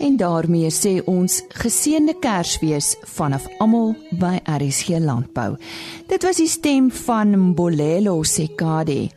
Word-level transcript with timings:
En 0.00 0.16
daarmee 0.16 0.70
sê 0.72 0.94
ons 1.04 1.34
geseënde 1.60 2.14
Kersfees 2.24 2.94
vanaf 3.18 3.44
almal 3.60 3.90
by 4.16 4.38
RSG 4.48 4.96
Landbou. 5.04 5.58
Dit 6.08 6.24
was 6.24 6.40
die 6.40 6.48
stem 6.48 6.88
van 7.02 7.34
Mbolelo 7.50 8.22
Sekade. 8.24 9.10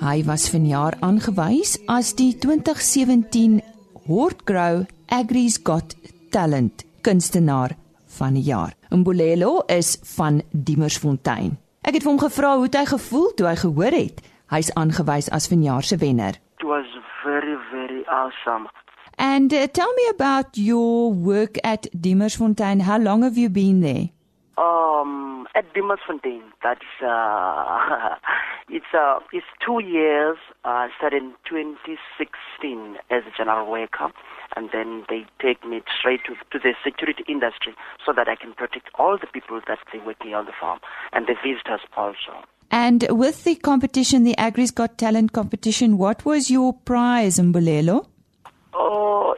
Hy 0.00 0.16
was 0.24 0.48
vanjaar 0.48 0.96
aangewys 1.04 1.76
as 1.92 2.14
die 2.16 2.32
2017 2.40 3.60
Hortgrow 4.08 4.86
Agri's 5.12 5.60
Got 5.60 5.92
Talent 6.32 6.86
kunstenaar 7.04 7.76
van 8.16 8.40
die 8.40 8.46
jaar. 8.48 8.72
Mbolelo 8.88 9.58
is 9.68 9.98
van 10.16 10.40
Diemersfontein. 10.52 11.58
Ek 11.84 11.98
het 11.98 12.04
vir 12.04 12.14
hom 12.14 12.24
gevra 12.24 12.56
hoe 12.56 12.72
hy 12.72 12.86
gevoel 12.88 13.32
toe 13.36 13.52
hy 13.52 13.56
gehoor 13.60 13.92
het 13.92 14.24
hy's 14.50 14.72
aangewys 14.72 15.28
as 15.30 15.52
vanjaar 15.52 15.84
se 15.84 16.00
wenner. 16.00 16.40
It 16.58 16.64
was 16.64 16.88
very 17.24 17.56
very 17.70 18.04
awesome. 18.08 18.72
And 19.20 19.52
uh, 19.52 19.66
tell 19.66 19.92
me 19.92 20.02
about 20.08 20.56
your 20.56 21.12
work 21.12 21.58
at 21.62 21.82
Diemersfontein. 21.92 22.80
How 22.80 22.96
long 22.98 23.22
have 23.22 23.36
you 23.36 23.50
been 23.50 23.82
there? 23.82 24.08
Um, 24.56 25.46
at 25.54 25.74
Diemersfontein, 25.74 26.40
that's 26.62 26.80
uh, 27.06 28.16
it's 28.70 28.86
uh, 28.94 29.18
it's 29.30 29.44
two 29.64 29.82
years. 29.84 30.38
I 30.64 30.86
uh, 30.86 30.88
started 30.96 31.22
in 31.22 31.32
2016 31.44 32.96
as 33.10 33.22
a 33.28 33.36
general 33.36 33.70
worker, 33.70 34.08
and 34.56 34.70
then 34.72 35.04
they 35.10 35.26
take 35.38 35.66
me 35.68 35.82
straight 35.98 36.20
to 36.24 36.32
to 36.52 36.58
the 36.58 36.72
security 36.82 37.22
industry 37.28 37.74
so 38.06 38.14
that 38.16 38.26
I 38.26 38.36
can 38.36 38.54
protect 38.54 38.88
all 38.98 39.18
the 39.20 39.26
people 39.26 39.60
that 39.68 39.80
they 39.92 39.98
working 39.98 40.32
on 40.32 40.46
the 40.46 40.52
farm 40.58 40.80
and 41.12 41.26
the 41.26 41.34
visitors 41.44 41.82
also. 41.94 42.48
And 42.70 43.06
with 43.10 43.44
the 43.44 43.56
competition, 43.56 44.24
the 44.24 44.36
Agri's 44.38 44.70
Got 44.70 44.96
Talent 44.96 45.32
competition, 45.32 45.98
what 45.98 46.24
was 46.24 46.50
your 46.50 46.72
prize, 46.72 47.38
Mbulelo? 47.38 48.06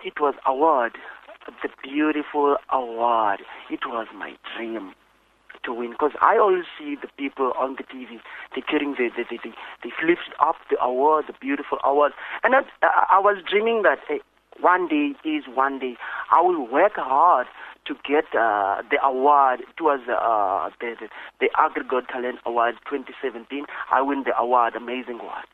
It 0.05 0.21
was 0.21 0.35
award, 0.47 0.93
the 1.63 1.69
beautiful 1.83 2.57
award. 2.71 3.41
It 3.71 3.81
was 3.87 4.07
my 4.15 4.35
dream 4.57 4.95
to 5.65 5.73
win 5.73 5.93
because 5.93 6.13
I 6.21 6.39
always 6.39 6.65
see 6.77 6.97
the 7.01 7.09
people 7.17 7.53
on 7.57 7.77
the 7.77 7.85
TV, 7.85 8.19
they 8.55 8.63
carrying 8.63 8.95
the, 8.99 9.11
the, 9.17 9.25
the, 9.31 9.39
the 9.43 9.53
they 9.83 9.91
lifted 10.05 10.35
up 10.41 10.57
the 10.71 10.83
award, 10.83 11.27
the 11.29 11.35
beautiful 11.41 11.79
award, 11.85 12.13
and 12.43 12.55
I, 12.55 12.63
I 13.11 13.19
was 13.21 13.43
dreaming 13.49 13.83
that 13.83 13.99
hey, 14.09 14.21
one 14.61 14.89
day 14.89 15.15
is 15.25 15.45
one 15.55 15.79
day 15.79 15.97
I 16.31 16.41
will 16.41 16.67
work 16.67 16.95
hard 16.97 17.47
to 17.87 17.95
get 18.07 18.25
uh, 18.35 18.83
the 18.91 18.99
award. 19.05 19.61
It 19.61 19.81
was 19.81 20.01
uh, 20.09 20.71
the, 20.81 20.97
the 21.01 21.09
the 21.41 21.49
Aggregate 21.59 22.09
Talent 22.09 22.41
Award 22.45 22.75
2017. 22.91 23.65
I 23.91 24.03
win 24.03 24.25
the 24.25 24.37
award, 24.37 24.75
amazing 24.75 25.21
award. 25.21 25.47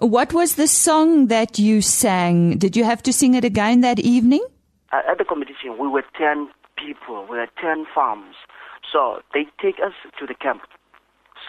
What 0.00 0.32
was 0.32 0.54
the 0.54 0.68
song 0.68 1.26
that 1.26 1.58
you 1.58 1.82
sang? 1.82 2.56
Did 2.58 2.76
you 2.76 2.84
have 2.84 3.02
to 3.02 3.12
sing 3.12 3.34
it 3.34 3.44
again 3.44 3.80
that 3.80 3.98
evening? 3.98 4.46
Uh, 4.92 5.00
at 5.10 5.18
the 5.18 5.24
competition, 5.24 5.76
we 5.76 5.88
were 5.88 6.04
10 6.16 6.48
people, 6.76 7.26
we 7.28 7.36
were 7.36 7.48
10 7.60 7.84
farms. 7.92 8.36
So 8.92 9.22
they 9.34 9.46
take 9.60 9.80
us 9.84 9.92
to 10.20 10.24
the 10.24 10.34
camp. 10.34 10.62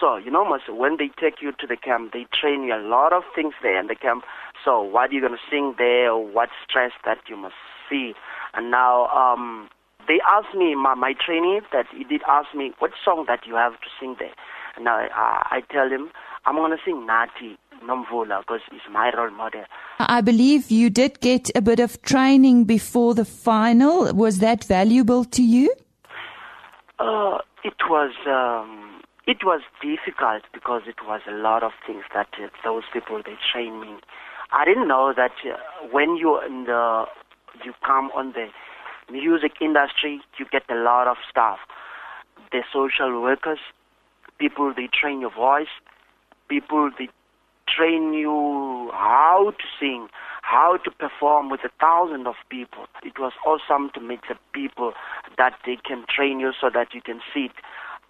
So, 0.00 0.16
you 0.16 0.32
know, 0.32 0.44
when 0.68 0.96
they 0.96 1.10
take 1.20 1.40
you 1.40 1.52
to 1.60 1.66
the 1.68 1.76
camp, 1.76 2.12
they 2.12 2.26
train 2.34 2.64
you 2.64 2.74
a 2.74 2.82
lot 2.82 3.12
of 3.12 3.22
things 3.36 3.54
there 3.62 3.78
in 3.78 3.86
the 3.86 3.94
camp. 3.94 4.24
So, 4.64 4.82
what 4.82 5.10
are 5.10 5.12
you 5.12 5.20
going 5.20 5.38
to 5.38 5.46
sing 5.48 5.76
there? 5.78 6.16
What 6.16 6.48
stress 6.66 6.90
that 7.04 7.18
you 7.28 7.36
must 7.36 7.54
see? 7.88 8.14
And 8.54 8.72
now, 8.72 9.06
um, 9.08 9.68
they 10.08 10.18
asked 10.28 10.56
me, 10.56 10.74
my, 10.74 10.94
my 10.94 11.14
trainee, 11.14 11.60
that 11.72 11.86
he 11.96 12.02
did 12.02 12.22
ask 12.28 12.52
me, 12.52 12.72
what 12.80 12.90
song 13.04 13.26
that 13.28 13.46
you 13.46 13.54
have 13.54 13.74
to 13.74 13.88
sing 14.00 14.16
there? 14.18 14.34
And 14.74 14.84
now 14.86 14.96
I, 15.14 15.46
I 15.50 15.60
tell 15.72 15.88
him, 15.88 16.10
I'm 16.46 16.56
going 16.56 16.72
to 16.72 16.78
sing 16.84 17.06
Nati. 17.06 17.58
Nomvula 17.82 18.40
because 18.40 18.60
he's 18.70 18.80
my 18.90 19.12
role 19.16 19.30
model. 19.30 19.64
I 19.98 20.20
believe 20.20 20.70
you 20.70 20.90
did 20.90 21.20
get 21.20 21.50
a 21.54 21.62
bit 21.62 21.80
of 21.80 22.00
training 22.02 22.64
before 22.64 23.14
the 23.14 23.24
final. 23.24 24.12
Was 24.14 24.38
that 24.38 24.64
valuable 24.64 25.24
to 25.26 25.42
you? 25.42 25.74
Uh, 26.98 27.38
it 27.64 27.76
was 27.88 28.12
um, 28.26 29.02
it 29.26 29.38
was 29.44 29.62
difficult 29.80 30.42
because 30.52 30.82
it 30.86 31.06
was 31.06 31.20
a 31.28 31.32
lot 31.32 31.62
of 31.62 31.72
things 31.86 32.04
that 32.14 32.28
uh, 32.42 32.48
those 32.64 32.84
people 32.92 33.22
they 33.24 33.36
trained 33.52 33.80
me. 33.80 33.96
I 34.52 34.64
didn't 34.64 34.88
know 34.88 35.12
that 35.16 35.32
uh, 35.44 35.56
when 35.90 36.16
you 36.16 36.40
in 36.46 36.64
the 36.64 37.04
you 37.64 37.72
come 37.84 38.10
on 38.14 38.32
the 38.32 38.48
music 39.10 39.52
industry, 39.60 40.20
you 40.38 40.46
get 40.50 40.62
a 40.70 40.74
lot 40.74 41.06
of 41.06 41.16
stuff. 41.30 41.58
The 42.52 42.62
social 42.72 43.20
workers, 43.22 43.58
people 44.38 44.72
they 44.74 44.88
train 44.88 45.20
your 45.20 45.32
voice, 45.32 45.72
people 46.48 46.90
they 46.98 47.08
train 47.76 48.12
you 48.14 48.90
how 48.92 49.52
to 49.56 49.64
sing, 49.78 50.08
how 50.42 50.78
to 50.84 50.90
perform 50.90 51.50
with 51.50 51.60
a 51.64 51.70
thousand 51.80 52.26
of 52.26 52.34
people. 52.48 52.86
It 53.04 53.18
was 53.18 53.32
awesome 53.46 53.90
to 53.94 54.00
meet 54.00 54.20
the 54.28 54.36
people 54.52 54.92
that 55.38 55.54
they 55.64 55.76
can 55.84 56.04
train 56.14 56.40
you 56.40 56.52
so 56.60 56.70
that 56.72 56.94
you 56.94 57.00
can 57.00 57.20
see 57.32 57.50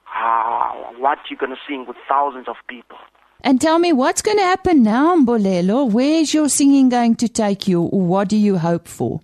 how, 0.05 0.95
what 0.99 1.19
you're 1.29 1.39
going 1.39 1.53
to 1.53 1.61
sing 1.69 1.85
with 1.87 1.97
thousands 2.09 2.49
of 2.49 2.57
people. 2.69 2.97
And 3.43 3.61
tell 3.61 3.79
me, 3.79 3.93
what's 3.93 4.21
going 4.21 4.37
to 4.37 4.45
happen 4.45 4.83
now, 4.83 5.17
Mbolelo? 5.17 5.91
Where's 5.91 6.35
your 6.35 6.49
singing 6.49 6.91
going 6.91 7.17
to 7.17 7.29
take 7.29 7.67
you? 7.67 7.81
What 7.81 8.29
do 8.29 8.37
you 8.37 8.59
hope 8.59 8.87
for? 8.87 9.21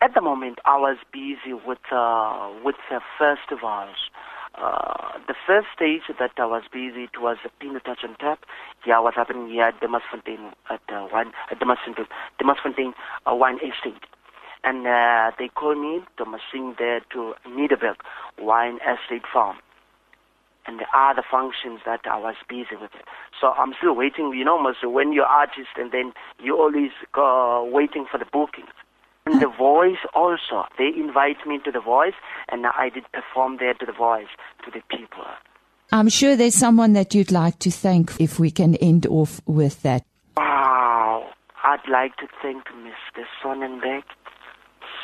At 0.00 0.12
the 0.14 0.20
moment, 0.20 0.58
I 0.64 0.76
was 0.76 0.96
busy 1.12 1.54
with 1.54 1.78
uh, 1.92 2.50
with 2.64 2.74
the 2.90 3.00
festivals. 3.18 3.96
Uh, 4.56 5.18
the 5.26 5.34
first 5.46 5.66
stage 5.74 6.02
that 6.18 6.30
I 6.36 6.46
was 6.46 6.62
busy, 6.72 7.04
it 7.04 7.20
was 7.20 7.38
a 7.44 7.48
Pinot 7.60 7.84
Touch 7.84 8.00
and 8.04 8.16
Tap. 8.18 8.40
Yeah, 8.86 9.00
was 9.00 9.14
happening 9.16 9.48
here 9.48 9.64
at 9.64 9.80
Demasfontein, 9.80 10.52
at 10.70 10.80
uh, 10.88 11.06
one, 11.06 11.32
at 11.50 11.58
Demasfontein, 11.58 12.06
Demasfontein 12.40 12.92
uh, 13.28 13.34
Wine 13.34 13.56
Estate. 13.56 14.02
And 14.62 14.86
uh, 14.86 15.32
they 15.38 15.48
called 15.48 15.78
me 15.78 16.00
to 16.18 16.24
sing 16.52 16.74
there 16.78 17.00
to 17.12 17.34
Niederberg 17.46 17.96
Wine 18.38 18.78
Estate 18.78 19.24
Farm. 19.30 19.58
And 20.66 20.78
the 20.78 20.86
other 20.96 21.22
functions 21.28 21.80
that 21.84 22.00
I 22.10 22.18
was 22.18 22.36
busy 22.48 22.76
with. 22.80 22.90
So 23.38 23.48
I'm 23.48 23.74
still 23.76 23.94
waiting, 23.94 24.32
you 24.34 24.44
know, 24.44 24.72
when 24.84 25.12
you're 25.12 25.26
artist 25.26 25.76
and 25.76 25.92
then 25.92 26.12
you 26.42 26.56
always 26.56 26.90
go 27.12 27.68
waiting 27.70 28.06
for 28.10 28.16
the 28.16 28.24
bookings. 28.24 28.70
And 29.26 29.40
the 29.40 29.48
voice 29.48 29.98
also. 30.14 30.66
They 30.76 30.88
invite 30.96 31.46
me 31.46 31.58
to 31.64 31.72
the 31.72 31.80
voice, 31.80 32.14
and 32.50 32.66
I 32.66 32.90
did 32.90 33.04
perform 33.12 33.56
there 33.58 33.74
to 33.74 33.86
the 33.86 33.92
voice, 33.92 34.28
to 34.64 34.70
the 34.70 34.82
people. 34.94 35.24
I'm 35.92 36.08
sure 36.08 36.36
there's 36.36 36.54
someone 36.54 36.92
that 36.94 37.14
you'd 37.14 37.32
like 37.32 37.58
to 37.60 37.70
thank 37.70 38.20
if 38.20 38.38
we 38.38 38.50
can 38.50 38.74
end 38.76 39.06
off 39.06 39.40
with 39.46 39.82
that. 39.82 40.04
Wow. 40.36 41.30
I'd 41.62 41.88
like 41.90 42.16
to 42.16 42.26
thank 42.42 42.64
Mr. 42.66 43.24
Sonnenberg, 43.42 44.04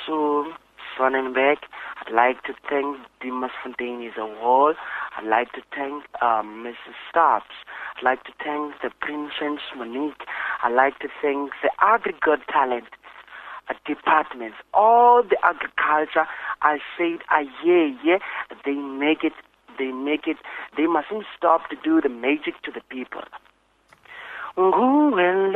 Sue 0.04 0.52
Sonnenberg. 0.98 1.58
I'd 2.00 2.12
like 2.12 2.42
to 2.44 2.52
thank 2.68 2.98
Dimas 3.22 3.50
Fontaine 3.62 4.02
as 4.06 4.18
a 4.18 4.26
whole. 4.40 4.74
I'd 5.16 5.26
like 5.26 5.52
to 5.52 5.62
thank 5.74 6.04
um, 6.22 6.64
Mrs. 6.66 6.94
Stops. 7.08 7.54
I'd 7.96 8.04
like 8.04 8.24
to 8.24 8.32
thank 8.44 8.74
the 8.82 8.90
Princess 9.00 9.62
Monique. 9.76 10.24
I'd 10.62 10.74
like 10.74 10.98
to 10.98 11.08
thank 11.22 11.52
the 11.62 11.70
aggregate 11.80 12.46
talent 12.52 12.88
departments, 13.86 14.56
all 14.74 15.22
the 15.22 15.36
agriculture, 15.42 16.26
I 16.62 16.78
said, 16.96 17.20
ah, 17.30 17.44
yeah, 17.64 17.92
yeah, 18.04 18.18
they 18.64 18.74
make 18.74 19.24
it, 19.24 19.32
they 19.78 19.92
make 19.92 20.26
it, 20.26 20.36
they 20.76 20.86
mustn't 20.86 21.24
stop 21.36 21.68
to 21.70 21.76
do 21.82 22.00
the 22.00 22.08
magic 22.08 22.62
to 22.62 22.70
the 22.72 22.80
people. 22.88 23.22
Matungen, 24.56 25.52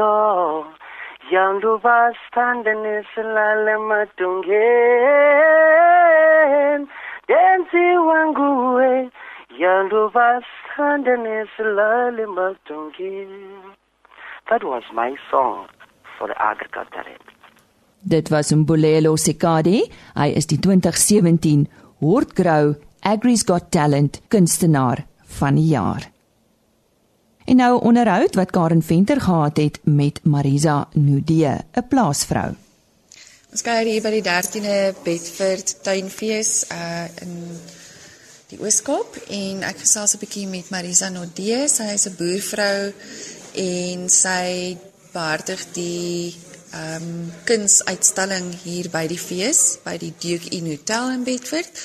densi 7.28 7.97
wanguwe, 7.98 9.10
matungen. 12.28 13.74
That 14.50 14.62
was 14.62 14.82
my 14.92 15.16
song 15.30 15.69
for 16.19 16.28
the 16.28 16.42
agriculture. 16.42 17.34
Dit 18.04 18.28
was 18.28 18.53
Mbulelo 18.53 19.16
Sekadi. 19.16 19.78
Hy 20.12 20.27
is 20.36 20.45
die 20.51 20.59
2017 20.60 21.65
Hortgrow 22.04 22.74
Agri's 23.01 23.45
Got 23.48 23.71
Talent 23.72 24.21
kunstenaar 24.28 25.06
van 25.39 25.56
die 25.56 25.71
jaar. 25.72 26.10
En 27.45 27.56
nou 27.56 27.80
onderhoud 27.80 28.36
wat 28.36 28.53
Karen 28.53 28.83
Venter 28.83 29.21
gehad 29.21 29.56
het 29.56 29.80
met 29.84 30.21
Marisa 30.24 30.89
Nudee, 30.92 31.56
'n 31.72 31.89
plaasvrou. 31.89 32.54
Ons 33.51 33.62
kuier 33.62 33.86
hier 33.86 34.03
by 34.03 34.10
die 34.10 34.22
13de 34.22 34.95
Bedford 35.04 35.83
tuinfees 35.83 36.65
uh 36.72 37.04
in 37.22 37.34
die 38.48 38.60
Ooskaap 38.60 39.16
en 39.28 39.62
ek 39.62 39.78
gesels 39.78 40.15
'n 40.15 40.18
bietjie 40.18 40.47
met 40.47 40.71
Marisa 40.71 41.09
Nudee. 41.09 41.68
Sy 41.68 41.92
is 41.95 42.06
'n 42.06 42.16
boervrou 42.18 42.92
en 43.54 44.09
sy 44.09 44.77
behartig 45.12 45.72
die 45.72 46.34
ehm 46.74 47.03
um, 47.03 47.32
kunsuitstalling 47.47 48.48
hier 48.65 48.88
by 48.91 49.04
die 49.06 49.21
fees 49.21 49.78
by 49.84 49.94
die 50.00 50.12
Duke 50.18 50.50
Inn 50.56 50.66
Hotel 50.66 51.12
in 51.15 51.26
Bedford 51.26 51.82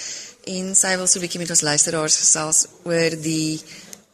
en 0.49 0.71
sy 0.75 0.95
wil 0.97 1.07
so 1.07 1.19
'n 1.19 1.25
bietjie 1.25 1.41
met 1.41 1.51
ons 1.53 1.61
luisteraars 1.61 2.17
gesels 2.17 2.59
oor 2.89 3.17
die 3.21 3.61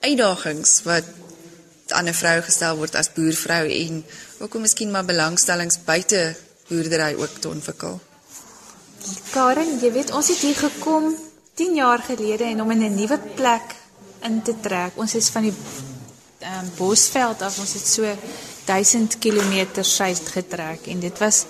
uitdagings 0.04 0.82
wat 0.84 1.06
aan 1.98 2.10
'n 2.10 2.20
vrou 2.22 2.42
gestel 2.42 2.78
word 2.78 2.96
as 2.96 3.14
boervrou 3.14 3.66
en 3.72 4.04
ook 4.40 4.56
om 4.56 4.62
miskien 4.62 4.92
maar 4.92 5.06
belangstellings 5.06 5.80
buite 5.86 6.36
boerdery 6.68 7.14
ook 7.14 7.40
te 7.40 7.50
ontwikkel. 7.50 8.00
Karen, 9.32 9.80
jy 9.80 9.92
weet 9.92 10.12
ons 10.12 10.28
het 10.28 10.38
hier 10.38 10.56
gekom 10.56 11.16
10 11.54 11.76
jaar 11.76 12.00
gelede 12.00 12.44
en 12.44 12.62
om 12.62 12.72
in 12.72 12.84
'n 12.84 12.96
nuwe 12.96 13.20
plek 13.36 13.76
in 14.22 14.42
te 14.42 14.54
trek. 14.62 14.92
Ons 14.96 15.16
is 15.16 15.30
van 15.30 15.42
die 15.42 15.54
ehm 16.40 16.66
um, 16.66 16.72
Bosveld 16.78 17.42
af, 17.42 17.60
ons 17.60 17.74
het 17.74 17.88
so 17.88 18.04
1000 18.66 19.18
km 19.20 19.82
suid 19.82 20.30
getrek 20.38 20.88
en 20.88 21.00
dit 21.00 21.18
was 21.20 21.46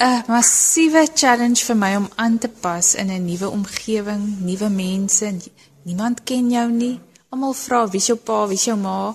'n 0.00 0.24
massiewe 0.28 1.06
challenge 1.14 1.64
vir 1.64 1.76
my 1.76 1.96
om 1.96 2.08
aan 2.16 2.38
te 2.38 2.48
pas 2.48 2.94
in 2.94 3.10
'n 3.10 3.24
nuwe 3.24 3.48
omgewing, 3.48 4.40
nuwe 4.40 4.68
mense. 4.68 5.34
Niemand 5.82 6.24
ken 6.24 6.50
jou 6.50 6.70
nie. 6.70 7.00
Almal 7.28 7.52
vra 7.52 7.88
wie 7.88 8.00
jou 8.00 8.18
pa, 8.18 8.46
wie 8.48 8.58
jou 8.58 8.76
ma. 8.76 9.14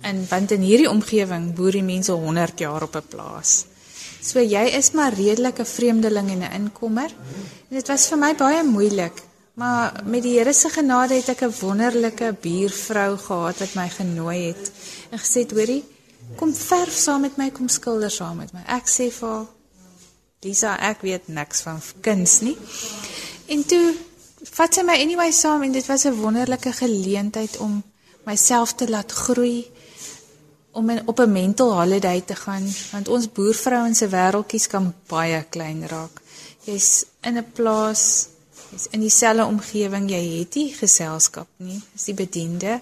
En 0.00 0.26
want 0.28 0.50
in 0.50 0.60
hierdie 0.60 0.90
omgewing 0.90 1.54
boer 1.54 1.72
die 1.72 1.82
mense 1.82 2.12
100 2.12 2.58
jaar 2.58 2.82
op 2.82 2.96
'n 2.96 3.08
plaas. 3.08 3.64
So 4.20 4.40
jy 4.40 4.64
is 4.76 4.90
maar 4.90 5.12
redelik 5.12 5.58
'n 5.58 5.64
vreemdeling 5.64 6.30
en 6.30 6.42
'n 6.42 6.52
inkomer. 6.52 7.10
En 7.68 7.76
dit 7.76 7.88
was 7.88 8.06
vir 8.08 8.18
my 8.18 8.34
baie 8.34 8.62
moeilik. 8.64 9.22
Maar 9.54 10.02
met 10.04 10.22
die 10.22 10.38
Here 10.38 10.52
se 10.52 10.68
genade 10.68 11.14
het 11.14 11.28
ek 11.28 11.42
'n 11.42 11.54
wonderlike 11.60 12.36
buurvrou 12.40 13.16
gehad 13.18 13.58
wat 13.58 13.74
my 13.74 13.88
genooi 13.88 14.46
het 14.46 14.70
en 15.10 15.18
gesê 15.18 15.40
het: 15.40 15.50
"Hoorie, 15.50 15.84
kom 16.36 16.54
verf 16.54 16.92
saam 16.92 17.20
met 17.20 17.36
my, 17.36 17.50
kom 17.50 17.68
skilder 17.68 18.10
saam 18.10 18.36
met 18.36 18.52
my." 18.52 18.62
Ek 18.66 18.88
sê 18.88 19.10
vir 19.10 19.28
haar: 19.28 19.46
"Lisa, 20.42 20.76
ek 20.90 21.02
weet 21.02 21.28
niks 21.28 21.60
van 21.60 21.82
kuns 22.00 22.40
nie." 22.40 22.56
En 23.46 23.64
toe 23.64 23.94
vat 24.56 24.74
sy 24.74 24.82
my 24.82 24.96
anyway 25.00 25.32
saam 25.32 25.62
en 25.62 25.72
dit 25.72 25.86
was 25.86 26.04
'n 26.04 26.20
wonderlike 26.20 26.72
geleentheid 26.72 27.56
om 27.58 27.82
myself 28.24 28.74
te 28.74 28.88
laat 28.88 29.12
groei 29.12 29.70
om 30.72 30.90
in, 30.90 31.02
op 31.06 31.18
'n 31.18 31.32
mental 31.32 31.72
holiday 31.72 32.20
te 32.20 32.34
gaan 32.34 32.66
want 32.92 33.08
ons 33.08 33.32
boervrouens 33.32 33.98
se 33.98 34.08
wêreltjies 34.08 34.68
kan 34.68 34.94
baie 35.06 35.44
klein 35.48 35.86
raak. 35.86 36.20
Jy's 36.64 37.04
in 37.20 37.36
'n 37.36 37.52
plaas, 37.52 38.26
jy's 38.70 38.86
in 38.90 39.00
dieselfde 39.00 39.44
omgewing, 39.44 40.10
jy 40.10 40.38
het 40.38 40.54
nie 40.54 40.74
geselskap 40.74 41.48
nie. 41.56 41.82
Dis 41.92 42.04
die 42.04 42.14
bediende. 42.14 42.80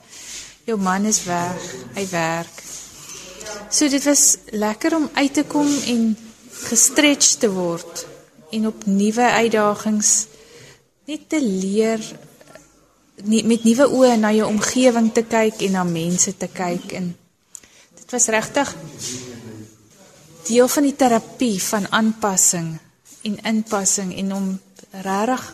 Jou 0.65 0.79
man 0.79 1.05
is 1.05 1.25
weg, 1.25 1.75
hy 1.95 2.09
werk. 2.11 2.63
So 3.71 3.89
dit 3.89 4.05
was 4.05 4.37
lekker 4.51 4.97
om 4.97 5.11
uit 5.13 5.35
te 5.35 5.45
kom 5.45 5.69
en 5.69 6.17
gestretch 6.69 7.37
te 7.43 7.51
word 7.53 8.07
en 8.51 8.67
op 8.67 8.87
nuwe 8.87 9.31
uitdagings 9.31 10.13
net 11.09 11.29
te 11.29 11.41
leer 11.41 12.03
nie, 13.25 13.45
met 13.45 13.65
nuwe 13.65 13.87
oë 13.89 14.17
na 14.21 14.33
jou 14.37 14.49
omgewing 14.49 15.13
te 15.15 15.25
kyk 15.29 15.63
en 15.69 15.77
na 15.79 15.85
mense 15.89 16.35
te 16.37 16.49
kyk 16.53 16.93
en 16.99 17.13
dit 18.01 18.15
was 18.17 18.29
regtig 18.33 18.75
deel 20.49 20.69
van 20.69 20.89
die 20.89 20.97
terapie 20.97 21.57
van 21.63 21.89
aanpassing 21.93 22.75
en 23.29 23.41
inpassing 23.53 24.15
en 24.17 24.35
om 24.35 24.51
regtig 25.05 25.47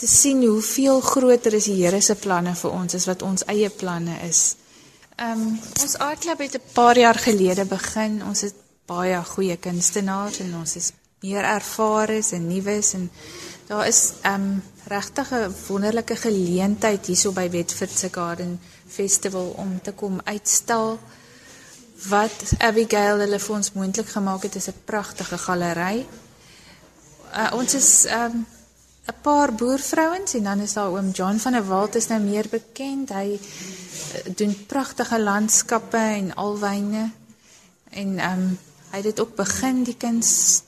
te 0.00 0.08
sien 0.08 0.40
hoeveel 0.46 1.00
groter 1.04 1.54
is 1.54 1.66
die 1.68 1.76
Here 1.82 2.00
se 2.00 2.16
planne 2.16 2.54
vir 2.56 2.72
ons 2.72 2.96
as 2.96 3.04
wat 3.04 3.20
ons 3.22 3.44
eie 3.52 3.68
planne 3.68 4.14
is. 4.24 4.54
Ehm 5.20 5.40
um, 5.40 5.60
ons 5.82 5.96
aardklub 5.98 6.38
het 6.38 6.54
'n 6.56 6.72
paar 6.72 6.98
jaar 6.98 7.18
gelede 7.18 7.64
begin. 7.64 8.22
Ons 8.24 8.40
het 8.40 8.54
baie 8.86 9.24
goeie 9.24 9.56
kunstenaars 9.56 10.38
en 10.38 10.54
ons 10.54 10.76
is 10.76 10.92
meer 11.20 11.44
ervares 11.44 12.32
en 12.32 12.46
nuus 12.46 12.92
en 12.92 13.10
Daar 13.70 13.86
is 13.86 14.12
um 14.26 14.62
regtig 14.86 15.30
'n 15.30 15.54
wonderlike 15.66 16.16
geleentheid 16.16 17.06
hierso 17.06 17.32
by 17.32 17.50
Wetford 17.50 17.98
se 17.98 18.08
Garden 18.10 18.60
Festival 18.86 19.54
om 19.56 19.82
te 19.82 19.92
kom 19.92 20.20
uitstal 20.24 20.98
wat 22.08 22.52
Abigail 22.58 23.18
hulle 23.18 23.38
vir 23.38 23.54
ons 23.56 23.72
moontlik 23.72 24.08
gemaak 24.08 24.42
het 24.42 24.54
is 24.54 24.66
'n 24.66 24.82
pragtige 24.84 25.38
galery. 25.38 26.06
Uh, 27.34 27.50
ons 27.52 27.74
is 27.74 28.04
um 28.04 28.46
'n 29.06 29.20
paar 29.22 29.54
boervrouens 29.54 30.34
en 30.34 30.42
dan 30.42 30.60
is 30.60 30.72
daar 30.72 30.90
oom 30.90 31.10
John 31.10 31.36
van 31.36 31.52
der 31.52 31.66
Walt 31.66 31.94
is 31.94 32.06
nou 32.06 32.20
meer 32.20 32.46
bekend. 32.50 33.08
Hy 33.08 33.40
doen 34.36 34.66
pragtige 34.66 35.20
landskappe 35.20 35.96
en 35.96 36.34
alwyne 36.34 37.10
en 37.90 38.18
um 38.32 38.58
hy 38.90 38.96
het 38.96 39.04
dit 39.04 39.20
ook 39.20 39.36
begin 39.36 39.84
die 39.84 39.96
kuns 39.96 40.62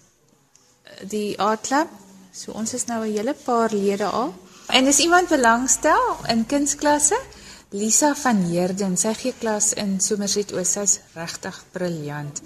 die 1.10 1.38
art 1.40 1.66
club 1.66 1.88
So 2.32 2.54
ons 2.56 2.72
is 2.72 2.86
nou 2.88 3.04
'n 3.04 3.12
hele 3.12 3.34
paar 3.34 3.70
lede 3.72 4.04
al. 4.04 4.34
En 4.66 4.86
as 4.86 4.98
iemand 4.98 5.28
belangstel 5.28 6.16
in 6.28 6.46
kunsklasse, 6.46 7.20
Lisa 7.68 8.14
van 8.14 8.36
Heerden, 8.36 8.96
sy 8.96 9.14
gee 9.14 9.34
klas 9.38 9.72
in 9.72 10.00
Somerset 10.00 10.52
Oos, 10.52 10.72
sy's 10.72 11.00
regtig 11.14 11.64
briljant. 11.72 12.42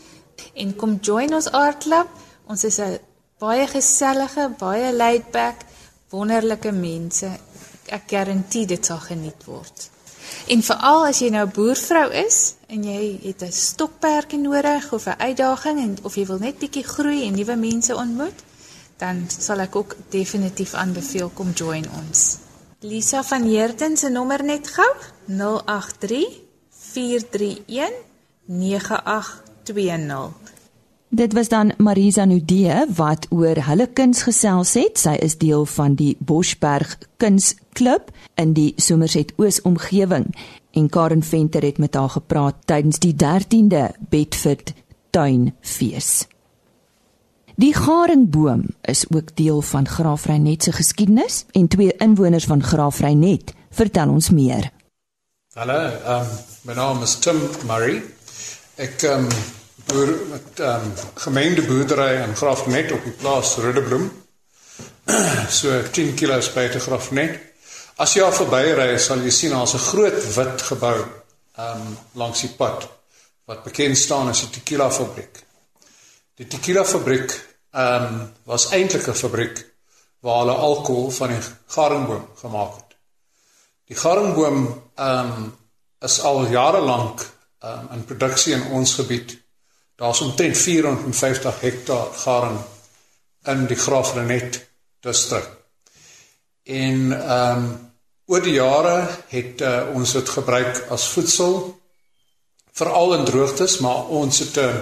En 0.55 0.77
kom 0.77 0.99
join 1.01 1.35
ons 1.35 1.51
art 1.51 1.83
club. 1.83 2.09
Ons 2.47 2.65
is 2.65 2.79
'n 2.79 2.99
baie 3.39 3.67
gesellige, 3.67 4.55
baie 4.59 4.93
laid 4.93 5.31
back, 5.31 5.65
wonderlike 6.11 6.73
mense. 6.73 7.39
Ek 7.87 8.03
garandeer 8.07 8.67
dit 8.67 8.87
sal 8.87 8.99
geniet 8.99 9.45
word. 9.45 9.91
En 10.47 10.63
veral 10.63 11.07
as 11.07 11.19
jy 11.19 11.31
nou 11.31 11.47
'n 11.47 11.53
boervrou 11.53 12.13
is 12.13 12.55
en 12.67 12.85
jy 12.85 13.19
het 13.23 13.43
'n 13.43 13.53
stokperdjie 13.53 14.39
nodig 14.39 14.93
of 14.93 15.07
'n 15.07 15.19
uitdaging 15.19 15.79
en 15.79 15.97
of 16.03 16.15
jy 16.15 16.27
wil 16.27 16.39
net 16.39 16.59
bietjie 16.59 16.85
groei 16.85 17.27
en 17.27 17.35
nuwe 17.35 17.57
mense 17.57 17.95
ontmoet, 17.95 18.43
dan 18.97 19.27
sal 19.39 19.59
ek 19.59 19.77
ook 19.77 19.97
definitief 20.09 20.75
aanbeveel 20.75 21.31
kom 21.35 21.51
join 21.55 21.85
ons. 22.09 22.37
Lisa 22.81 23.25
van 23.25 23.43
Heerden 23.43 23.97
se 23.97 24.09
nommer 24.09 24.45
net 24.45 24.69
gou 24.69 24.95
083 25.27 26.41
431 26.71 27.91
9820. 28.47 30.46
Dit 31.09 31.33
was 31.33 31.49
dan 31.49 31.73
Marisa 31.79 32.25
Nudee 32.25 32.85
wat 32.95 33.27
oor 33.31 33.65
hulle 33.65 33.87
kuns 33.87 34.23
gesels 34.27 34.75
het. 34.75 34.99
Sy 34.99 35.15
is 35.23 35.39
deel 35.39 35.63
van 35.77 35.95
die 35.95 36.17
Bosberg 36.19 36.99
Kunsklub 37.23 38.11
in 38.35 38.57
die 38.57 38.73
Somerset 38.77 39.33
Oos 39.39 39.61
omgewing 39.63 40.33
en 40.77 40.89
Karen 40.89 41.23
Venter 41.23 41.63
het 41.63 41.79
met 41.79 41.95
haar 41.95 42.11
gepraat 42.11 42.59
tydens 42.65 42.99
die 42.99 43.15
13de 43.15 43.95
Bedford 44.11 44.75
Tuinfees. 45.11 46.27
Die 47.57 47.73
garingboom 47.75 48.67
is 48.83 49.07
ook 49.09 49.31
deel 49.37 49.63
van 49.63 49.89
Graafreinet 49.89 50.63
se 50.63 50.73
geskiedenis 50.73 51.45
en 51.53 51.69
twee 51.69 51.95
inwoners 51.97 52.45
van 52.45 52.63
Graafreinet 52.63 53.55
vertel 53.71 54.11
ons 54.11 54.31
meer. 54.31 54.71
Hallo, 55.55 55.79
um, 56.05 56.27
my 56.63 56.75
naam 56.75 57.03
is 57.03 57.17
Tim 57.19 57.41
Murray. 57.65 58.03
Ek 58.77 59.07
um, 59.09 59.25
boer 59.87 60.13
met 60.31 60.61
um, 60.61 60.93
gemeente 61.15 61.63
boerdery 61.63 62.23
in 62.23 62.37
Graafreinet 62.37 62.93
op 62.93 63.05
die 63.05 63.15
plaas 63.21 63.57
Ruddebloem. 63.63 64.11
so 65.59 65.83
10 65.91 66.15
km 66.15 66.53
buite 66.55 66.81
Graafreinet. 66.81 67.41
As 67.97 68.13
jy 68.13 68.27
al 68.27 68.35
verbyry, 68.37 68.99
sal 69.01 69.23
jy 69.25 69.33
sien 69.33 69.55
daar's 69.57 69.75
'n 69.75 69.87
groot 69.89 70.21
wit 70.37 70.63
gebou 70.69 70.99
um, 71.59 71.97
langs 72.13 72.45
die 72.45 72.53
pad 72.59 72.89
wat 73.47 73.65
bekend 73.65 73.97
staan 73.97 74.29
as 74.29 74.43
die 74.45 74.51
Tequila 74.59 74.91
fabriek. 74.91 75.47
Die 76.37 76.47
tequila 76.47 76.85
fabriek 76.85 77.33
ehm 77.73 78.05
um, 78.05 78.17
was 78.45 78.67
eintlik 78.77 79.07
'n 79.09 79.17
fabriek 79.17 79.57
waar 80.21 80.39
hulle 80.39 80.57
alkohol 80.69 81.11
van 81.11 81.29
die 81.33 81.41
garingboom 81.75 82.27
gemaak 82.41 82.75
het. 82.75 82.97
Die 83.89 83.97
garingboom 83.97 84.59
ehm 84.95 85.33
um, 85.33 85.57
is 86.01 86.21
al 86.21 86.47
jare 86.53 86.81
lank 86.81 87.25
ehm 87.61 87.79
um, 87.79 87.89
in 87.97 88.05
produksie 88.05 88.55
in 88.55 88.67
ons 88.79 88.95
gebied. 88.95 89.39
Daar's 89.97 90.21
omtrent 90.21 90.59
450 90.59 91.61
hektaar 91.61 92.13
garing 92.13 92.59
in 93.45 93.67
die 93.67 93.77
Graafrenet 93.77 94.61
distrik. 95.01 95.49
En 96.65 97.13
ehm 97.13 97.65
um, 97.65 97.85
oor 98.27 98.43
die 98.43 98.57
jare 98.59 99.07
het 99.31 99.61
uh, 99.63 99.87
ons 99.95 100.13
dit 100.13 100.29
gebruik 100.29 100.81
as 100.91 101.05
voedsel 101.09 101.79
veral 102.73 103.15
in 103.15 103.25
droogtes, 103.25 103.79
maar 103.79 104.09
ons 104.11 104.39
het 104.39 104.57
uh, 104.59 104.73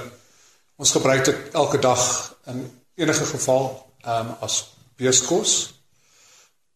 Ons 0.74 0.90
gebruik 0.90 1.24
dit 1.24 1.54
elke 1.54 1.78
dag 1.78 2.02
in 2.50 2.64
enige 2.94 3.24
geval 3.24 3.92
ehm 4.00 4.26
um, 4.26 4.36
as 4.40 4.74
beeskos. 4.96 5.74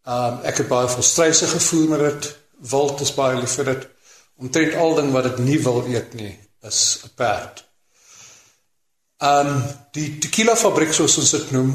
Ehm 0.06 0.38
um, 0.38 0.44
ek 0.46 0.62
het 0.62 0.68
baie 0.68 0.88
volstryse 0.88 1.46
gevoer 1.46 1.88
met 1.88 2.04
dit. 2.04 2.28
Wild 2.70 3.00
is 3.00 3.14
baie 3.14 3.40
lief 3.40 3.56
vir 3.58 3.72
dit. 3.72 3.88
Omtrent 4.38 4.74
al 4.74 4.94
ding 4.94 5.10
wat 5.12 5.26
dit 5.26 5.38
nie 5.38 5.58
wil 5.62 5.82
eet 5.90 6.14
nie, 6.14 6.38
is 6.62 7.00
'n 7.04 7.10
perd. 7.14 7.67
Ehm 9.18 9.48
um, 9.48 9.62
die 9.92 10.18
tequila 10.22 10.54
fabriek 10.56 10.92
soos 10.94 11.16
ons 11.18 11.30
dit 11.34 11.50
noem, 11.50 11.72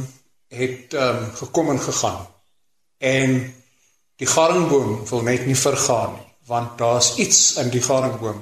het 0.47 0.93
ehm 0.93 1.23
um, 1.23 1.31
gekom 1.35 1.73
en 1.73 1.79
gegaan. 1.79 2.21
En 2.97 3.33
die 4.15 4.27
garingboom 4.27 5.01
wil 5.09 5.21
net 5.27 5.45
nie 5.45 5.57
vergaan 5.59 6.13
nie, 6.13 6.27
want 6.47 6.77
daar's 6.77 7.15
iets 7.19 7.55
in 7.59 7.69
die 7.73 7.81
garingboom 7.83 8.39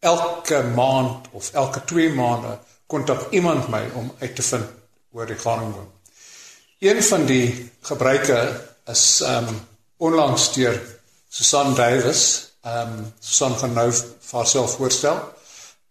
elke 0.00 0.62
maand 0.74 1.28
of 1.30 1.50
elke 1.52 1.84
2 1.84 2.12
maande 2.16 2.58
kontak 2.86 3.30
iemand 3.30 3.68
my 3.68 3.82
om 3.94 4.12
uit 4.18 4.34
te 4.36 4.42
vind 4.42 4.66
oor 5.12 5.26
die 5.26 5.38
garingboom. 5.38 5.88
Een 6.80 7.02
van 7.04 7.26
die 7.26 7.70
gebruike 7.80 8.38
is 8.88 9.20
ehm 9.20 9.48
um, 9.48 9.60
onlangs 9.96 10.52
deur 10.52 10.76
Susan 11.28 11.74
Davis, 11.74 12.52
ehm 12.60 12.92
um, 12.98 13.12
Susan 13.20 13.56
gaan 13.56 13.72
nou 13.72 13.88
vir 13.92 14.38
haarself 14.38 14.76
voorstel. 14.76 15.20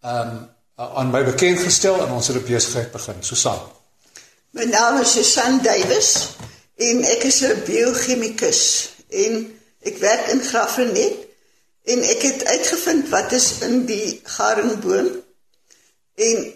Ehm 0.00 0.34
um, 0.36 0.48
aan 0.80 1.10
my 1.12 1.20
bekend 1.24 1.60
gestel 1.60 2.00
en 2.00 2.12
ons 2.16 2.26
het 2.26 2.36
'n 2.36 2.46
besigheid 2.46 2.90
begin. 2.90 3.16
Susan. 3.20 3.60
My 4.50 4.64
naam 4.64 5.00
is 5.00 5.12
Susan 5.12 5.62
Davies 5.62 6.28
en 6.76 7.04
ek 7.04 7.22
is 7.22 7.40
'n 7.40 7.62
biochemikus 7.64 8.90
en 9.08 9.58
ek 9.82 9.96
werk 9.98 10.26
in 10.26 10.40
Graafrenet 10.40 11.16
en 11.84 12.02
ek 12.02 12.22
het 12.22 12.44
uitgevind 12.44 13.08
wat 13.08 13.32
is 13.32 13.58
in 13.60 13.86
die 13.86 14.20
garingboom 14.24 15.08
en 16.14 16.54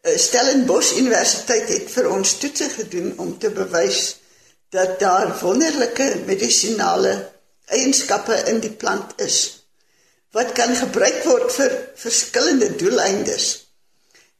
eh, 0.00 0.18
Stellenbosch 0.18 0.96
Universiteit 0.96 1.68
het 1.68 1.90
vir 1.90 2.10
ons 2.10 2.38
toetse 2.38 2.68
gedoen 2.68 3.14
om 3.16 3.38
te 3.38 3.50
bewys 3.50 4.16
dat 4.68 4.98
daar 4.98 5.38
wonderlike 5.40 6.22
medisinale 6.26 7.30
eienskappe 7.64 8.34
in 8.46 8.60
die 8.60 8.72
plant 8.72 9.12
is 9.16 9.57
wat 10.36 10.52
kan 10.56 10.74
gebruik 10.76 11.22
word 11.24 11.52
vir 11.52 11.74
verskillende 11.96 12.74
doeleindes. 12.80 13.46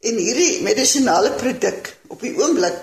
En 0.04 0.18
hierdie 0.21 0.62
medisinale 0.62 1.33
produk 1.40 1.88
op 2.12 2.21
die 2.23 2.35
oomblik 2.38 2.76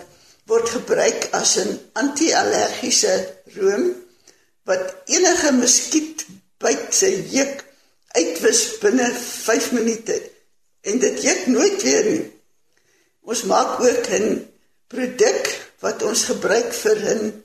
word 0.49 0.69
gebruik 0.69 1.29
as 1.33 1.57
'n 1.57 1.79
anti-allergiese 1.93 3.13
room 3.57 3.93
wat 4.65 4.95
enige 5.05 5.51
muskiet 5.51 6.25
byt 6.57 6.93
se 6.93 7.09
juk 7.29 7.63
uitwis 8.15 8.77
binne 8.81 9.07
5 9.13 9.71
minute 9.71 10.15
en 10.81 10.99
dit 10.99 11.21
juk 11.23 11.47
nooit 11.47 11.81
weer 11.83 12.05
nie. 12.05 12.25
Ons 13.21 13.43
maak 13.43 13.79
ook 13.81 14.05
'n 14.09 14.45
produk 14.87 15.43
wat 15.79 16.03
ons 16.03 16.23
gebruik 16.23 16.73
vir 16.73 16.97
'n 17.15 17.43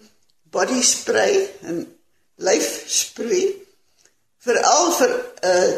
body 0.51 0.83
spray 0.83 1.49
en 1.63 1.87
lyfsprei 2.37 3.70
veral 4.45 4.93
vir 4.97 5.15
uh, 5.45 5.71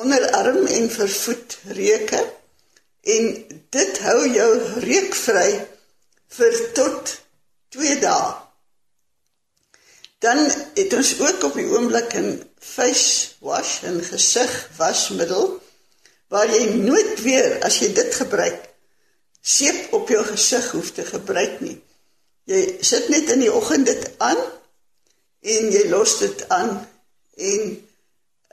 onderarm 0.00 0.66
en 0.66 0.86
vir 0.90 1.10
voetreuke 1.14 2.20
en 3.14 3.28
dit 3.76 4.00
hou 4.04 4.20
jou 4.28 4.50
reukvry 4.84 5.50
vir 6.36 6.60
tot 6.76 7.14
2 7.74 7.98
dae. 8.02 8.30
Dan 10.20 10.42
het 10.76 10.92
ons 10.92 11.14
ook 11.20 11.46
op 11.48 11.54
die 11.56 11.68
oomblik 11.70 12.14
'n 12.18 12.42
face 12.60 13.40
wash 13.40 13.82
en 13.88 14.02
gesig 14.04 14.52
wasmiddel 14.76 15.60
waar 16.28 16.50
jy 16.50 16.74
nooit 16.76 17.22
weer 17.22 17.62
as 17.64 17.80
jy 17.80 17.92
dit 17.94 18.14
gebruik 18.14 18.70
seep 19.40 19.92
op 19.92 20.08
jou 20.08 20.24
gesig 20.24 20.70
hoef 20.70 20.92
te 20.92 21.04
gebruik 21.04 21.60
nie. 21.60 21.78
Jy 22.44 22.82
sit 22.84 23.08
net 23.08 23.30
in 23.32 23.44
die 23.44 23.52
oggend 23.52 23.86
dit 23.86 24.10
aan 24.18 24.40
en 25.40 25.70
jy 25.72 25.86
los 25.88 26.18
dit 26.20 26.44
aan 26.48 26.74
en 27.36 27.89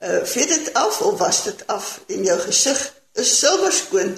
uh 0.01 0.23
vee 0.23 0.45
dit 0.47 0.73
af 0.73 1.01
of 1.01 1.19
was 1.19 1.43
dit 1.43 1.67
af 1.67 2.01
en 2.07 2.23
jou 2.23 2.39
gesig 2.39 2.81
is 3.13 3.39
silwerskoon 3.39 4.17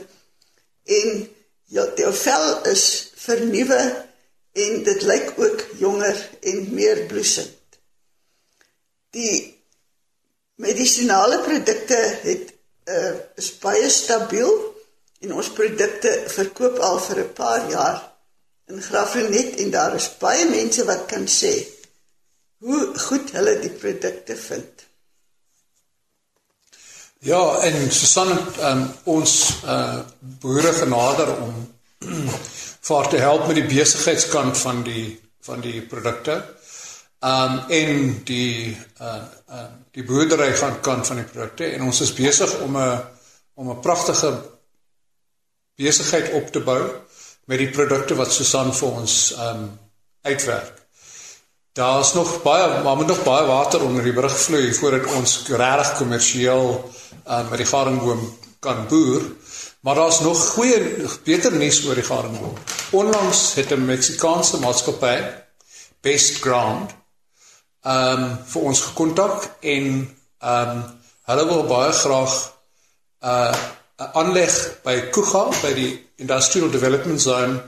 en 0.84 1.30
jou, 1.64 1.86
jou 1.96 2.14
vel 2.14 2.66
is 2.66 2.84
vernuwe 3.16 3.80
en 4.52 4.84
dit 4.84 5.02
lyk 5.02 5.34
ook 5.38 5.64
jonger 5.80 6.30
en 6.42 6.74
meer 6.74 7.06
bloesend. 7.08 7.56
Die 9.16 9.64
medisinale 10.60 11.40
produkte 11.46 12.00
het 12.26 12.54
uh 12.90 13.16
is 13.40 13.54
baie 13.62 13.90
stabiel 13.90 14.52
en 15.24 15.34
ons 15.34 15.52
produkte 15.56 16.12
verkoop 16.28 16.80
al 16.84 17.00
vir 17.08 17.24
'n 17.24 17.34
paar 17.34 17.70
jaar 17.72 18.00
in 18.68 18.82
Graafrenet 18.82 19.56
en 19.64 19.72
daar 19.72 19.96
is 19.96 20.12
baie 20.18 20.46
mense 20.50 20.84
wat 20.86 21.06
kan 21.06 21.28
sê 21.28 21.54
hoe 22.60 22.98
goed 23.08 23.32
hulle 23.32 23.60
die 23.60 23.72
produkte 23.72 24.36
vind. 24.36 24.89
Ja, 27.20 27.60
en 27.68 27.92
Susan 27.92 28.30
um, 28.64 28.86
ons 29.04 29.32
uh 29.68 30.00
boere 30.40 30.72
genader 30.72 31.34
om 31.36 31.56
vir 32.90 33.10
te 33.12 33.20
help 33.20 33.44
met 33.50 33.58
die 33.60 33.66
besigheidskant 33.68 34.56
van 34.58 34.80
die 34.88 35.20
van 35.44 35.60
die 35.60 35.82
produkte. 35.84 36.38
Um 37.20 37.58
en 37.76 38.00
die 38.24 38.72
uh 39.04 39.18
uh 39.52 39.66
die 39.92 40.06
boerdery 40.08 40.54
gaan 40.62 40.80
kant 40.80 41.12
van 41.12 41.20
die 41.20 41.28
produkte 41.28 41.68
en 41.74 41.84
ons 41.90 42.00
is 42.08 42.16
besig 42.16 42.56
om 42.64 42.78
'n 42.78 43.04
om 43.60 43.72
'n 43.76 43.84
pragtige 43.84 44.32
besigheid 45.76 46.32
op 46.40 46.48
te 46.56 46.64
bou 46.64 46.82
met 47.52 47.60
die 47.60 47.72
produkte 47.76 48.16
wat 48.16 48.32
Susan 48.32 48.72
vir 48.74 48.92
ons 48.92 49.34
um 49.36 49.80
uitwerk. 50.24 50.88
Daar's 51.74 52.14
nog 52.14 52.42
baie 52.42 52.84
maar 52.84 52.96
moet 52.96 53.08
nog 53.08 53.24
baie 53.24 53.46
water 53.46 53.84
onder 53.84 54.04
die 54.04 54.14
brug 54.14 54.38
vloei 54.42 54.74
voordat 54.74 55.14
ons 55.14 55.48
regtig 55.48 55.98
kommersieel 55.98 56.92
um 57.26 57.50
met 57.50 57.58
die 57.58 57.70
garingboom 57.70 58.38
kan 58.60 58.88
boer. 58.88 59.22
Maar 59.80 59.96
daar's 59.96 60.20
nog 60.20 60.48
goeie 60.50 61.08
beter 61.24 61.54
nuus 61.54 61.86
oor 61.86 61.96
die 61.96 62.04
garingboom. 62.04 62.58
Onlangs 62.92 63.54
het 63.54 63.72
'n 63.72 63.86
Meksikaanse 63.86 64.60
maatskappy 64.60 65.18
Best 66.02 66.42
Ground 66.42 66.96
ehm 67.84 68.24
um, 68.24 68.38
vir 68.46 68.62
ons 68.62 68.82
gekontak 68.82 69.46
en 69.60 69.86
ehm 70.40 70.70
um, 70.70 70.82
hulle 71.30 71.46
wil 71.46 71.64
baie 71.68 71.92
graag 71.92 72.34
'n 73.22 73.28
uh, 73.28 73.56
aanleg 74.20 74.56
by 74.84 74.96
Kuga 75.16 75.44
by 75.62 75.74
die 75.74 75.92
Industrial 76.16 76.70
Development 76.70 77.22
Zone 77.22 77.62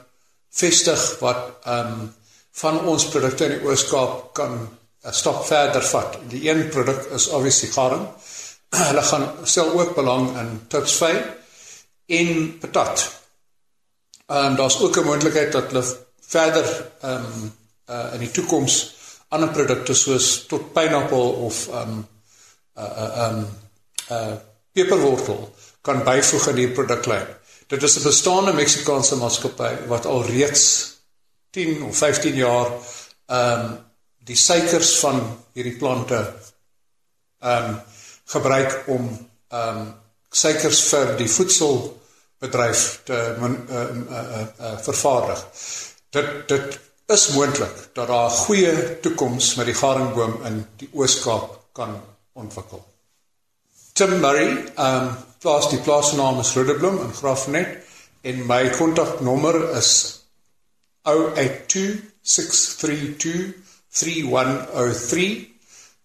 vestig 0.50 1.20
wat 1.20 1.63
ehm 1.63 1.93
um, 1.93 2.15
van 2.51 2.79
ons 2.86 3.08
produkte 3.10 3.46
in 3.46 3.58
die 3.58 3.67
Oos-Kaap 3.67 4.34
kan 4.34 4.70
'n 5.03 5.13
stap 5.13 5.46
verder 5.46 5.84
vat. 5.84 6.17
Die 6.29 6.50
een 6.50 6.70
produk 6.70 7.08
is 7.12 7.27
obviously 7.27 7.70
garing. 7.70 8.08
hulle 8.89 9.01
gaan 9.01 9.27
stel 9.43 9.72
ook 9.79 9.96
belang 9.96 10.38
in 10.39 10.62
tipsvy 10.67 11.15
en 12.05 12.58
patat. 12.60 13.10
Ehm 14.27 14.46
um, 14.46 14.55
daar's 14.55 14.79
ook 14.79 14.98
'n 14.98 15.05
moontlikheid 15.05 15.51
dat 15.51 15.72
hulle 15.72 15.84
verder 16.20 16.91
ehm 17.01 17.25
um, 17.25 17.53
uh 17.89 18.13
in 18.13 18.20
die 18.20 18.31
toekoms 18.31 18.93
ander 19.27 19.50
produkte 19.50 19.93
soos 19.93 20.46
tot 20.48 20.74
pineappel 20.74 21.31
of 21.48 21.67
ehm 21.67 21.89
um, 21.89 22.08
uh 22.77 23.25
ehm 23.25 23.43
uh, 24.10 24.17
uh 24.17 24.36
peperwortel 24.72 25.55
kan 25.81 26.03
byvoeg 26.03 26.48
aan 26.48 26.55
die 26.55 26.72
produklyn. 26.72 27.27
Dit 27.67 27.84
is 27.84 27.98
'n 27.98 28.03
bestaande 28.03 28.53
Meksikaanse 28.53 29.15
maatskappy 29.15 29.88
wat 29.88 30.05
al 30.05 30.25
reeds 30.25 30.90
10 31.51 31.84
of 31.84 31.98
15 31.98 32.36
jaar 32.36 32.72
ehm 33.25 33.65
um, 33.65 33.79
die 34.24 34.36
suikers 34.38 35.00
van 35.00 35.22
hierdie 35.53 35.77
plante 35.77 36.20
ehm 37.39 37.70
um, 37.70 37.79
gebruik 38.25 38.84
om 38.88 39.10
ehm 39.50 39.79
um, 39.79 39.93
suikers 40.31 40.81
vir 40.89 41.15
die 41.20 41.29
voedselbedryf 41.29 42.84
te 43.03 43.17
uh, 43.38 43.50
uh, 43.50 43.81
uh, 43.81 44.46
uh, 44.60 44.77
vervaardig. 44.79 45.43
Dit 46.10 46.48
dit 46.48 46.79
is 47.12 47.27
moontlik 47.36 47.89
dat 47.93 48.08
daar 48.08 48.29
'n 48.29 48.38
goeie 48.46 49.00
toekoms 49.00 49.55
met 49.55 49.65
die 49.65 49.75
garingboom 49.75 50.39
in 50.46 50.67
die 50.77 50.89
Oos-Kaap 50.93 51.60
kan 51.72 52.01
ontwikkel. 52.34 52.86
Tim 53.93 54.20
Murray, 54.20 54.72
ehm 54.75 55.08
um, 55.08 55.15
plaas 55.39 55.70
die 55.70 55.79
plaasnaam 55.79 56.39
is 56.39 56.53
Rodeblom 56.55 57.01
in 57.01 57.13
Graafnet 57.13 57.77
en 58.22 58.46
my 58.46 58.70
kontaknommer 58.70 59.77
is 59.77 60.20
082 61.03 62.01
632 62.22 63.53
3103 63.91 65.53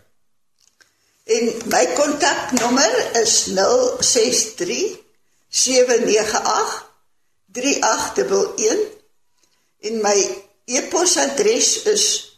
En 1.24 1.62
my 1.66 1.86
kontaknommer 1.96 3.10
is 3.22 3.44
063 3.54 4.98
798 5.48 6.82
3811 7.52 8.90
en 9.80 10.02
my 10.02 10.42
e-posadres 10.64 11.86
is 11.86 12.33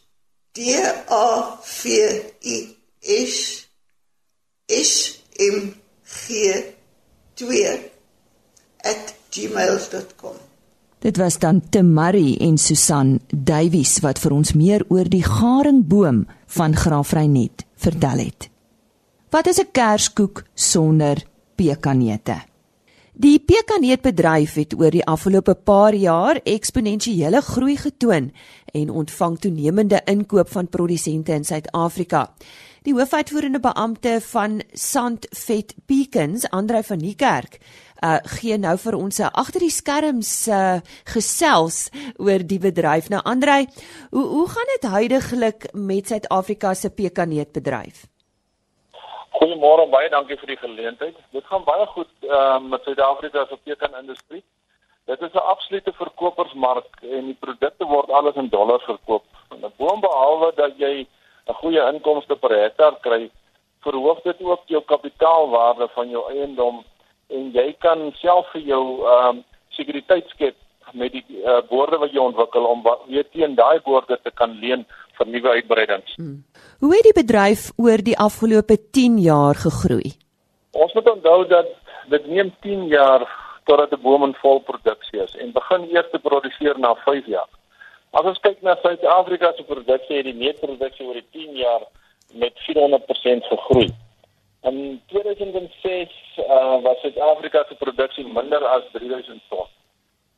d 0.57 0.73
a 0.73 1.57
v 1.61 1.83
i 2.41 2.57
s 3.01 3.67
s 4.65 4.93
m 5.37 5.57
g 6.03 6.25
2 7.35 7.91
@gmail.com. 9.29 10.35
Dit 10.99 11.17
was 11.17 11.37
dan 11.37 11.61
Tim 11.69 11.93
Murray 11.93 12.37
en 12.39 12.57
Susan 12.57 13.19
Davies 13.29 13.99
wat 13.99 14.19
vir 14.19 14.33
ons 14.33 14.53
meer 14.57 14.81
oor 14.89 15.05
die 15.05 15.23
garingboom 15.23 16.25
van 16.57 16.75
Graafreinet 16.75 17.65
vertel 17.75 18.25
het. 18.25 18.49
Wat 19.29 19.47
is 19.47 19.59
'n 19.61 19.71
kerskoek 19.71 20.43
sonder 20.53 21.25
pekanneute? 21.55 22.41
Die 23.17 23.39
pekaneetbedryf 23.41 24.59
het 24.59 24.75
oor 24.77 24.93
die 24.93 25.01
afgelope 25.09 25.55
paar 25.65 25.95
jaar 25.97 26.37
eksponensiële 26.45 27.39
groei 27.41 27.73
getoon 27.81 28.27
en 28.77 28.89
ontvang 28.93 29.39
toenemende 29.41 30.01
inkoop 30.05 30.51
van 30.53 30.67
produsente 30.69 31.33
in 31.33 31.45
Suid-Afrika. 31.47 32.27
Die 32.85 32.93
hoofuitvoerende 32.93 33.59
beampte 33.59 34.19
van 34.21 34.59
Sandvet 34.71 35.73
Peekins, 35.89 36.45
Andrei 36.53 36.83
van 36.85 37.01
Niekerk, 37.01 37.57
uh 38.05 38.19
gee 38.37 38.57
nou 38.57 38.75
vir 38.77 38.95
ons 38.95 39.17
'n 39.19 39.33
agter 39.33 39.65
die 39.65 39.73
skerms 39.73 40.47
uh 40.47 40.77
gesels 41.05 41.89
oor 42.17 42.45
die 42.45 42.59
bedryf. 42.59 43.09
Nou 43.09 43.23
Andrei, 43.23 43.65
hoe 44.11 44.25
hoe 44.25 44.47
gaan 44.49 44.69
dit 44.75 44.91
huidigelik 44.91 45.73
met 45.73 46.07
Suid-Afrika 46.07 46.73
se 46.73 46.89
pekaneetbedryf? 46.89 48.05
Goeiemôre, 49.37 49.85
baie 49.93 50.09
dankie 50.09 50.37
vir 50.41 50.49
die 50.49 50.57
geleentheid. 50.57 51.17
Dit 51.35 51.45
gaan 51.45 51.65
baie 51.65 51.85
goed 51.91 52.09
uh, 52.25 52.57
met 52.63 52.81
Suid-Afrika 52.87 53.43
se 53.45 53.57
pekanindustrie. 53.69 54.41
Dit 55.05 55.21
is 55.21 55.33
'n 55.33 55.49
absolute 55.53 55.93
verkopersmark 55.93 56.89
en 57.01 57.25
die 57.29 57.37
produkte 57.39 57.85
word 57.85 58.09
alles 58.09 58.35
in 58.35 58.49
dollars 58.49 58.83
verkoop. 58.83 59.23
En 59.53 59.73
boonbehalwe 59.77 60.51
dat 60.55 60.73
jy 60.77 61.05
'n 61.47 61.53
goeie 61.61 61.85
inkomste 61.93 62.35
per 62.35 62.49
hektaar 62.49 62.97
kry, 63.01 63.29
verhoog 63.85 64.21
dit 64.23 64.41
ook 64.41 64.61
jou 64.65 64.81
kapitaalwaarde 64.81 65.87
van 65.87 66.09
jou 66.09 66.23
eiendom 66.31 66.83
en 67.29 67.51
jy 67.51 67.75
kan 67.79 68.11
self 68.19 68.49
vir 68.51 68.61
jou 68.61 68.83
ehm 69.05 69.37
um, 69.37 69.43
sekuriteit 69.69 70.29
skep 70.29 70.55
met 70.93 71.11
die 71.11 71.25
uh, 71.43 71.61
boorde 71.69 71.97
wat 71.97 72.11
jy 72.11 72.19
ontwikkel 72.19 72.65
om 72.65 72.83
weer 73.07 73.29
teen 73.29 73.55
daai 73.55 73.79
boorde 73.83 74.19
te 74.23 74.31
kan 74.31 74.59
leen 74.59 74.85
vir 75.17 75.27
nuwe 75.27 75.49
uitbreidings. 75.49 76.15
Hmm. 76.15 76.43
Hoe 76.79 76.93
het 76.95 77.03
die 77.09 77.17
bedryf 77.17 77.71
oor 77.75 78.03
die 78.03 78.17
afgelope 78.17 78.77
10 78.91 79.19
jaar 79.23 79.55
gegroei? 79.55 80.13
Ons 80.71 80.93
moet 80.93 81.09
onthou 81.09 81.47
dat 81.47 81.69
dit 82.09 82.27
neem 82.27 82.53
10 82.61 82.87
jaar 82.87 83.27
totdat 83.65 83.91
'n 83.91 84.01
boom 84.01 84.23
in 84.23 84.35
volproduksie 84.41 85.21
is 85.23 85.35
en 85.35 85.51
begin 85.51 85.89
eers 85.91 86.09
te 86.11 86.19
produseer 86.19 86.79
na 86.79 86.95
5 86.95 87.25
jaar. 87.25 87.49
As 88.11 88.25
ons 88.25 88.39
kyk 88.39 88.61
na 88.61 88.77
Suid-Afrika 88.81 89.53
se 89.55 89.63
produksie, 89.63 90.15
het 90.17 90.25
die 90.25 90.33
neetproduksie 90.33 91.05
oor 91.05 91.19
die 91.19 91.27
10 91.31 91.55
jaar 91.55 91.83
met 92.33 92.53
400% 92.65 93.45
gegroei. 93.51 93.89
In 94.63 95.01
2006 95.11 96.13
uh, 96.37 96.81
was 96.83 97.01
Suid-Afrika 97.01 97.65
se 97.67 97.75
produksie 97.75 98.25
minder 98.25 98.65
as 98.65 98.83
3000 98.91 99.41
ton. 99.49 99.67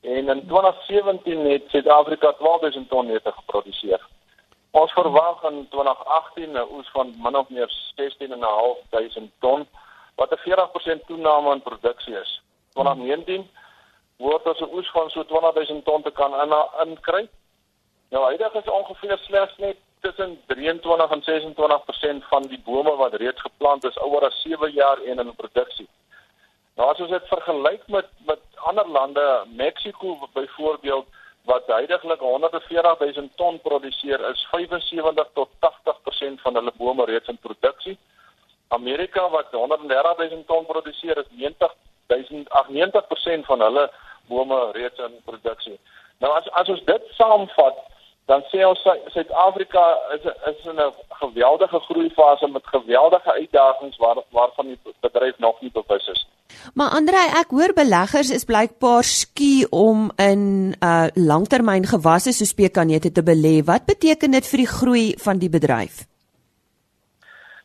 En 0.02 0.30
in 0.30 0.44
2017 0.48 1.46
het 1.52 1.64
Suid-Afrika 1.68 2.34
12000 2.40 2.90
ton 2.90 3.06
neute 3.06 3.32
geproduseer. 3.32 4.02
Ons 4.72 4.92
verwag 4.94 5.44
in 5.50 5.68
2018 5.70 6.52
'n 6.52 6.68
oes 6.72 6.90
van 6.94 7.14
min 7.18 7.36
of 7.36 7.50
meer 7.50 7.70
16500 7.70 9.32
ton 9.40 9.68
wat 10.16 10.32
'n 10.32 10.38
40% 10.38 11.06
toename 11.08 11.54
in 11.54 11.62
produksie 11.62 12.16
is. 12.16 12.42
2019 12.74 13.50
word 14.18 14.48
ons 14.48 14.62
'n 14.62 14.74
oes 14.74 14.90
van 14.92 15.10
so 15.10 15.24
20000 15.24 15.86
ton 15.86 16.02
te 16.02 16.12
kan 16.12 16.34
in 16.42 16.54
inkry. 16.88 17.30
Nou 18.10 18.24
huidig 18.24 18.54
is 18.54 18.70
ongeveer 18.70 19.18
slegs 19.18 19.58
net 19.58 19.78
tussen 20.02 20.42
23 20.48 21.12
en 21.12 21.24
26% 21.24 22.26
van 22.30 22.42
die 22.42 22.62
bome 22.66 22.96
wat 22.96 23.14
reeds 23.14 23.42
geplant 23.42 23.84
is 23.84 23.98
ouer 23.98 24.26
as 24.26 24.42
7 24.42 24.72
jaar 24.72 25.02
en 25.02 25.20
in 25.20 25.36
produksie. 25.36 25.88
Nou 26.76 26.92
as 26.92 27.00
ons 27.00 27.10
dit 27.10 27.28
vergelyk 27.28 27.88
met 27.88 28.08
met 28.26 28.40
ander 28.56 28.88
lande, 28.88 29.44
Mexiko 29.48 30.30
byvoorbeeld 30.34 31.08
wat 31.50 31.68
heidaglik 31.68 32.20
140 32.20 33.00
000 33.00 33.30
ton 33.36 33.60
produseer, 33.62 34.22
is 34.30 34.48
75 34.52 35.30
tot 35.34 35.50
80% 35.66 36.42
van 36.46 36.60
hulle 36.60 36.74
bome 36.78 37.06
reeds 37.06 37.28
in 37.28 37.38
produksie. 37.42 37.98
Amerika 38.68 39.30
wat 39.30 39.52
130 39.52 40.30
000 40.30 40.44
ton 40.46 40.66
produseer, 40.66 41.18
is 41.18 41.32
90 41.38 41.74
000 42.08 43.44
van 43.44 43.60
hulle 43.68 43.90
bome 44.28 44.72
reeds 44.72 45.00
in 45.00 45.16
produksie. 45.26 45.80
Nou 46.20 46.34
as 46.38 46.50
as 46.62 46.70
ons 46.70 46.84
dit 46.86 47.04
saamvat, 47.18 47.78
dan 48.30 48.44
sê 48.52 48.62
ons 48.68 48.82
Suid-Afrika 49.14 49.84
is 50.16 50.26
is 50.52 50.66
in 50.72 50.82
'n 50.86 50.94
geweldige 51.22 51.80
groeifase 51.80 52.48
met 52.48 52.74
geweldige 52.76 53.32
uitdagings 53.32 53.98
waar 53.98 54.18
waarvan 54.30 54.66
die 54.66 54.80
bedryf 55.00 55.38
nog 55.38 55.62
nie 55.62 55.72
bewus 55.72 56.08
is. 56.08 56.28
Maar 56.74 56.90
Andre, 56.98 57.22
ek 57.40 57.52
hoor 57.56 57.74
beleggers 57.74 58.30
is 58.30 58.46
blykbaar 58.46 59.04
skie 59.04 59.68
om 59.72 60.12
in 60.18 60.42
'n 60.72 60.76
uh, 60.84 61.08
langtermyn 61.16 61.86
gewasse 61.86 62.32
soos 62.34 62.54
pekanete 62.54 63.12
te 63.12 63.24
belê. 63.24 63.64
Wat 63.66 63.86
beteken 63.86 64.32
dit 64.32 64.46
vir 64.48 64.58
die 64.58 64.74
groei 64.78 65.08
van 65.18 65.38
die 65.40 65.50
bedryf? 65.50 66.06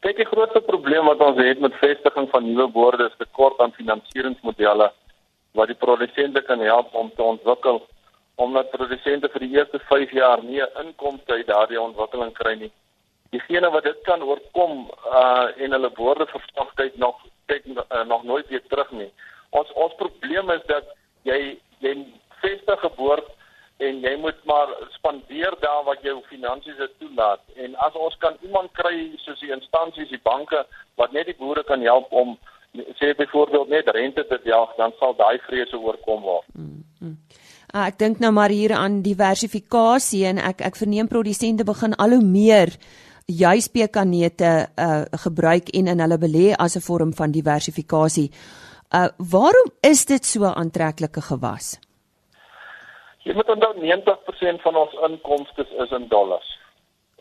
Kyk, 0.00 0.16
die 0.16 0.28
grootste 0.28 0.60
probleem 0.60 1.06
wat 1.08 1.20
ons 1.20 1.38
het 1.40 1.60
met 1.60 1.72
vestiging 1.80 2.28
van 2.30 2.44
nuwe 2.44 2.68
boorde 2.68 3.04
is 3.04 3.16
tekort 3.18 3.60
aan 3.60 3.72
finansieringsmodelle 3.72 4.92
wat 5.56 5.66
die 5.70 5.78
produsente 5.84 6.42
kan 6.42 6.60
help 6.60 6.94
om 6.94 7.10
te 7.16 7.22
ontwikkel 7.22 7.82
omdat 8.34 8.70
produsente 8.70 9.28
vir 9.32 9.44
die 9.46 9.54
eerste 9.56 9.78
5 9.88 10.10
jaar 10.12 10.42
nie 10.42 10.60
'n 10.60 10.86
inkomste 10.86 11.32
uit 11.32 11.46
daardie 11.46 11.80
ontwikkeling 11.80 12.32
kry 12.34 12.54
nie. 12.58 12.72
Diegene 13.34 13.70
wat 13.74 13.86
dit 13.88 14.02
kan 14.08 14.22
oorkom 14.22 14.84
uh 15.10 15.46
en 15.62 15.76
hulle 15.76 15.90
woorde 15.98 16.26
verstandheid 16.30 16.98
nog 17.02 17.18
kyk 17.50 17.66
uh, 17.66 18.04
nog 18.06 18.22
nooit 18.24 18.48
weer 18.48 18.62
terug 18.68 18.90
nie. 18.90 19.10
Ons 19.50 19.72
ons 19.86 19.94
probleem 20.00 20.50
is 20.54 20.62
dat 20.70 20.92
jy 21.28 21.40
jy 21.84 21.94
vestig 22.44 22.80
geboord 22.80 23.28
en 23.82 24.00
jy 24.06 24.14
moet 24.22 24.38
maar 24.46 24.70
spandeer 24.94 25.56
daar 25.60 25.82
wat 25.84 26.02
jou 26.06 26.20
finansies 26.30 26.78
dit 26.78 26.98
toelaat. 27.02 27.42
En 27.56 27.74
as 27.86 27.94
ons 27.98 28.16
kan 28.22 28.36
iemand 28.46 28.70
kry 28.78 29.10
soos 29.24 29.40
die 29.42 29.52
instansies, 29.52 30.12
die 30.12 30.22
banke 30.22 30.62
wat 31.00 31.12
net 31.12 31.26
die 31.26 31.38
boere 31.38 31.64
kan 31.66 31.82
help 31.82 32.12
om 32.12 32.36
sê 32.98 33.12
byvoorbeeld 33.18 33.68
net 33.68 33.90
rente 33.94 34.26
te 34.26 34.38
jaag, 34.44 34.74
dan 34.78 34.94
sal 34.98 35.14
daai 35.18 35.38
vrese 35.46 35.78
oorkom 35.78 36.22
word. 36.22 36.46
Mm 36.54 36.84
-hmm. 36.98 37.16
Uh, 37.74 37.86
ek 37.86 37.98
dink 37.98 38.18
nou 38.18 38.30
maar 38.32 38.50
hier 38.54 38.72
aan 38.72 39.02
diversifikasie 39.02 40.26
en 40.26 40.38
ek 40.38 40.60
ek 40.60 40.76
verneem 40.76 41.08
produsente 41.08 41.64
begin 41.64 41.94
al 41.94 42.10
hoe 42.10 42.22
meer 42.22 42.70
juis 43.26 43.68
pekanete 43.68 44.68
uh 44.76 45.04
gebruik 45.24 45.68
en 45.68 45.86
in 45.86 46.00
hulle 46.00 46.18
belê 46.18 46.54
as 46.56 46.76
'n 46.76 46.86
vorm 46.88 47.12
van 47.14 47.30
diversifikasie. 47.30 48.30
Uh 48.94 49.08
waarom 49.18 49.68
is 49.80 50.04
dit 50.06 50.24
so 50.24 50.44
'n 50.44 50.56
aantreklike 50.56 51.20
gewas? 51.20 51.78
Jy 53.24 53.34
moet 53.34 53.48
onthou 53.48 53.74
90% 53.80 54.62
van 54.62 54.76
ons 54.76 54.92
inkomste 55.08 55.66
is 55.84 55.90
in 55.90 56.08
dollars. 56.08 56.58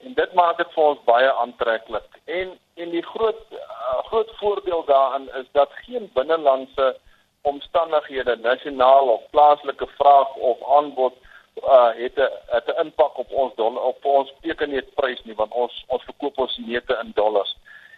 En 0.03 0.13
dit 0.13 0.33
maak 0.33 0.57
dit 0.57 0.71
vir 0.75 0.83
ons 0.83 1.03
baie 1.05 1.31
aantreklik. 1.31 2.09
En 2.25 2.59
en 2.75 2.89
die 2.89 3.05
groot 3.05 3.41
uh, 3.51 4.03
groot 4.09 4.31
voordeel 4.39 4.83
daarin 4.85 5.29
is 5.39 5.47
dat 5.51 5.69
geen 5.85 6.09
binnelandse 6.13 6.97
omstandighede 7.41 8.35
nasionaal 8.35 9.07
of 9.07 9.29
plaaslike 9.29 9.87
vraag 9.87 10.35
of 10.35 10.57
aanbod 10.77 11.13
uh 11.61 11.91
het 11.95 12.17
'n 12.17 12.29
het 12.45 12.67
'n 12.67 12.79
impak 12.83 13.17
op 13.17 13.31
ons 13.31 13.55
dollar 13.55 13.83
op 13.83 14.05
ons 14.05 14.33
tekenneetprys 14.41 15.23
nie 15.23 15.35
want 15.35 15.51
ons 15.51 15.83
ons 15.87 16.03
verkoop 16.03 16.37
ons 16.37 16.57
neute 16.57 16.99
in 17.03 17.11
dollars. 17.15 17.57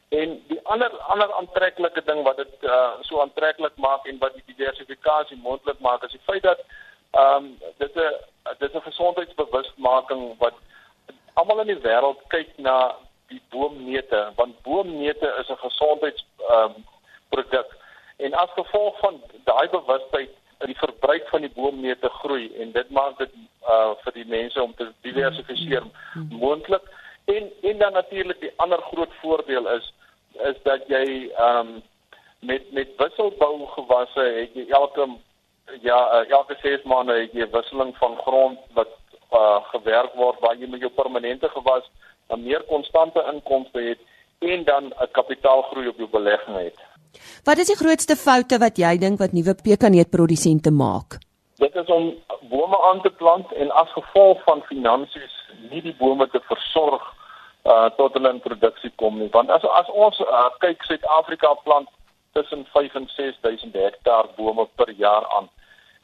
En 0.09 0.43
die 0.47 0.59
ander 0.63 0.91
ander 0.97 1.33
aantreklike 1.33 2.03
ding 2.05 2.23
wat 2.23 2.37
dit 2.37 2.63
uh 2.63 2.91
so 3.01 3.21
aantreklik 3.21 3.75
maak 3.75 4.05
en 4.05 4.17
wat 4.17 4.33
die 4.33 4.55
diversifikasie 4.55 5.37
moontlik 5.37 5.79
maak 5.79 6.03
is 6.03 6.11
die 6.11 6.25
feit 6.25 6.43
dat 6.43 6.59
ehm 7.11 7.35
um, 7.35 7.59
dit 7.77 7.95
'n 7.95 8.13
dit 8.57 8.69
is 8.69 8.75
'n 8.75 8.89
gesondheidsbewustmaking 8.89 10.37
wat 10.37 10.53
almal 11.33 11.59
in 11.59 11.67
die 11.67 11.81
wêreld 11.87 12.19
kyk 12.27 12.57
na 12.57 12.95
die 13.27 13.41
boomneute 13.49 14.31
want 14.35 14.61
boomneute 14.61 15.35
is 15.39 15.49
'n 15.49 15.57
gesondheids 15.67 16.25
ehm 16.49 16.63
um, 16.63 16.85
produk 17.29 17.83
En 18.15 18.33
as 18.33 18.49
gevolg 18.55 18.99
van 18.99 19.21
daai 19.43 19.69
bewustheid 19.69 20.29
die 20.65 20.78
verbruik 20.78 21.28
van 21.30 21.41
die 21.41 21.51
boomneute 21.56 22.10
groei 22.10 22.51
en 22.62 22.71
dit 22.71 22.89
maak 22.89 23.17
dit 23.17 23.34
uh 23.69 23.93
vir 24.04 24.13
die 24.13 24.28
mense 24.28 24.62
om 24.62 24.73
te 24.75 24.91
diversifiseer 25.01 25.84
moontlik. 26.30 26.82
En 27.25 27.51
en 27.62 27.78
dan 27.78 27.93
natuurlik 27.93 28.39
die 28.39 28.54
ander 28.56 28.82
groot 28.82 29.13
voordeel 29.21 29.69
is 29.78 29.93
is 30.43 30.58
dat 30.63 30.88
jy 30.88 31.32
um 31.49 31.82
met 32.39 32.71
met 32.71 32.89
wisselbou 32.97 33.67
gewasse 33.67 34.25
het 34.39 34.54
jy 34.54 34.67
elke 34.69 35.08
ja 35.82 35.99
uh, 36.21 36.30
elke 36.30 36.58
6 36.62 36.84
maande 36.84 37.13
het 37.19 37.34
jy 37.34 37.49
wisseling 37.51 37.95
van 37.97 38.17
grond 38.17 38.60
wat 38.73 38.93
uh 39.34 39.62
gewerk 39.71 40.13
word 40.13 40.39
waar 40.39 40.58
jy 40.60 40.69
met 40.69 40.84
jou 40.86 40.91
permanente 40.91 41.49
gewas 41.49 41.89
'n 42.30 42.43
meer 42.43 42.63
konstante 42.63 43.23
inkomste 43.34 43.82
het 43.82 43.99
en 44.39 44.63
dan 44.63 44.84
'n 44.86 45.12
kapitaalgroei 45.12 45.88
op 45.88 45.97
jou 45.97 46.10
belegging 46.10 46.58
het. 46.58 46.80
Wat 47.43 47.58
is 47.58 47.71
die 47.71 47.80
grootste 47.80 48.15
foute 48.15 48.60
wat 48.63 48.78
jy 48.78 48.97
dink 48.97 49.19
wat 49.19 49.34
nuwe 49.34 49.56
pekaneetprodusente 49.63 50.71
maak? 50.71 51.19
Dit 51.62 51.75
is 51.75 51.88
om 51.88 52.13
bome 52.49 52.80
aan 52.89 53.01
te 53.01 53.10
plant 53.10 53.51
en 53.54 53.71
as 53.71 53.91
gevolg 53.97 54.41
van 54.43 54.63
finansies 54.69 55.36
nie 55.71 55.82
die 55.82 55.95
bome 55.99 56.28
te 56.30 56.41
versorg 56.49 57.04
uh 57.65 57.89
tot 57.97 58.13
hulle 58.13 58.30
in 58.30 58.39
produksie 58.39 58.91
kom 59.01 59.19
nie. 59.19 59.30
Want 59.34 59.49
as 59.49 59.63
as 59.80 59.88
ons 59.89 60.19
uh, 60.21 60.49
kyk 60.62 60.84
Suid-Afrika 60.86 61.54
plant 61.63 61.89
tussen 62.38 62.65
5 62.73 62.97
en 62.99 63.08
6000 63.15 63.73
hektaar 63.73 64.30
bome 64.38 64.67
per 64.75 64.91
jaar 64.91 65.25
aan. 65.38 65.49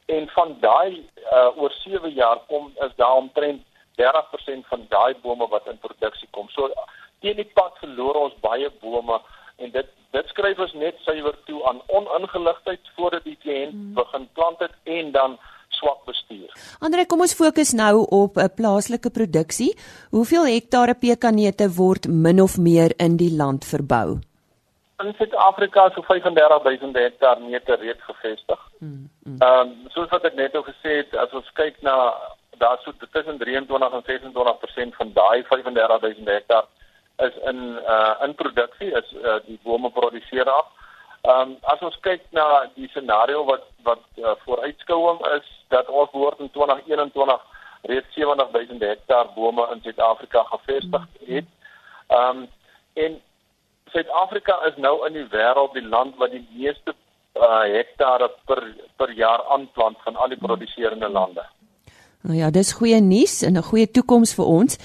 En 0.05 0.29
van 0.35 0.55
daai 0.61 1.03
uh 1.31 1.61
oor 1.61 1.73
7 1.83 2.13
jaar 2.17 2.41
kom 2.47 2.71
is 2.87 2.95
daar 2.95 3.15
omtrent 3.15 3.61
30% 4.01 4.67
van 4.71 4.85
daai 4.89 5.13
bome 5.21 5.47
wat 5.47 5.67
in 5.67 5.77
produksie 5.77 6.27
kom. 6.31 6.49
So 6.49 6.71
teen 7.19 7.37
die 7.37 7.51
pad 7.53 7.77
verloor 7.83 8.23
ons 8.25 8.39
baie 8.41 8.69
bome 8.81 9.19
en 9.57 9.71
dit 9.71 9.89
dit 10.11 10.33
skryf 10.33 10.59
ons 10.59 10.73
net 10.73 10.97
suiwer 11.05 11.37
toe 11.45 11.61
aan 11.69 11.81
oningeligtheid 11.87 12.93
voordat 12.95 13.23
die 13.23 13.37
kliënt 13.43 13.73
hmm. 13.73 13.93
begin 13.93 14.27
plant 14.33 14.59
het 14.59 14.75
en 14.83 15.11
dan 15.11 15.37
swak 15.71 16.01
bestuur. 16.05 16.49
Andre, 16.79 17.05
kom 17.07 17.23
ons 17.23 17.35
fokus 17.35 17.71
nou 17.73 18.05
op 18.09 18.37
'n 18.37 18.51
plaaslike 18.55 19.09
produksie. 19.09 19.71
Hoeveel 20.11 20.45
hektare 20.45 20.95
pekanneute 20.95 21.69
word 21.77 22.07
min 22.07 22.41
of 22.41 22.57
meer 22.57 22.91
in 22.97 23.17
die 23.17 23.31
land 23.35 23.65
verbou? 23.65 24.19
in 25.01 25.13
Suid-Afrika 25.17 25.89
so 25.95 26.01
35000 26.01 26.95
hektaar 26.95 27.39
neute 27.39 27.75
reeds 27.75 28.03
gevestig. 28.05 28.59
Hmm, 28.79 29.09
hmm. 29.23 29.35
Ehm 29.39 29.67
mm, 29.67 29.73
mm. 29.73 29.81
um, 29.83 29.89
soos 29.89 30.09
wat 30.09 30.27
ek 30.29 30.35
net 30.35 30.55
al 30.55 30.65
gesê 30.67 30.97
het, 31.01 31.15
as 31.23 31.33
ons 31.33 31.49
kyk 31.59 31.81
na 31.81 31.95
daar 32.61 32.77
so 32.83 32.93
tussen 33.11 33.37
23 33.37 33.93
en 33.97 34.03
26% 34.05 34.95
van 34.99 35.13
daai 35.13 35.43
35000 35.49 36.27
hektaar 36.27 36.65
is 37.17 37.35
in 37.49 37.79
uh 37.95 38.15
in 38.23 38.35
produksie 38.35 38.91
is 38.91 39.13
uh, 39.13 39.39
die 39.45 39.59
bome 39.63 39.91
produseer 39.91 40.49
af. 40.49 40.67
Ehm 41.21 41.41
um, 41.41 41.57
as 41.61 41.81
ons 41.81 41.97
kyk 42.01 42.21
na 42.31 42.65
die 42.75 42.87
scenario 42.87 43.43
wat 43.45 43.65
wat 43.83 44.03
uh, 44.17 44.35
vooruitskouing 44.45 45.19
is 45.37 45.49
dat 45.69 45.89
ons 45.89 46.11
behoort 46.11 46.39
in 46.39 46.49
2021 46.49 47.41
reeds 47.81 48.13
70000 48.13 48.81
hektaar 48.81 49.29
bome 49.35 49.67
in 49.73 49.81
Suid-Afrika 49.81 50.43
gevestig 50.43 51.05
het. 51.25 51.45
Ehm 52.07 52.37
um, 52.37 52.47
en 52.93 53.21
Suid-Afrika 53.91 54.59
is 54.65 54.75
nou 54.75 55.05
in 55.07 55.13
die 55.13 55.27
wêreld 55.29 55.73
die 55.73 55.87
land 55.87 56.15
wat 56.17 56.31
die 56.31 56.47
meeste 56.51 56.93
uh, 57.35 57.63
hektare 57.75 58.31
per 58.45 58.63
per 58.97 59.11
jaar 59.11 59.43
aanplant 59.55 59.97
van 60.03 60.15
al 60.15 60.29
die 60.33 60.41
produserende 60.41 61.09
lande. 61.09 61.45
Nou 62.21 62.37
ja, 62.37 62.49
dis 62.53 62.73
goeie 62.77 62.99
nuus 63.01 63.41
en 63.41 63.57
'n 63.57 63.63
goeie 63.63 63.91
toekoms 63.91 64.33
vir 64.37 64.45
ons. 64.45 64.77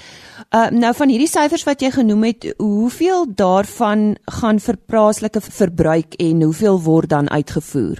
Uh 0.55 0.69
nou 0.69 0.93
van 0.93 1.09
hierdie 1.09 1.29
syfers 1.29 1.63
wat 1.63 1.81
jy 1.81 1.91
genoem 1.91 2.23
het, 2.23 2.53
hoeveel 2.57 3.25
daarvan 3.29 4.17
gaan 4.41 4.59
vir 4.59 4.77
plaaslike 4.87 5.41
verbruik 5.41 6.13
en 6.13 6.41
hoeveel 6.41 6.81
word 6.81 7.09
dan 7.09 7.29
uitgevoer? 7.29 7.97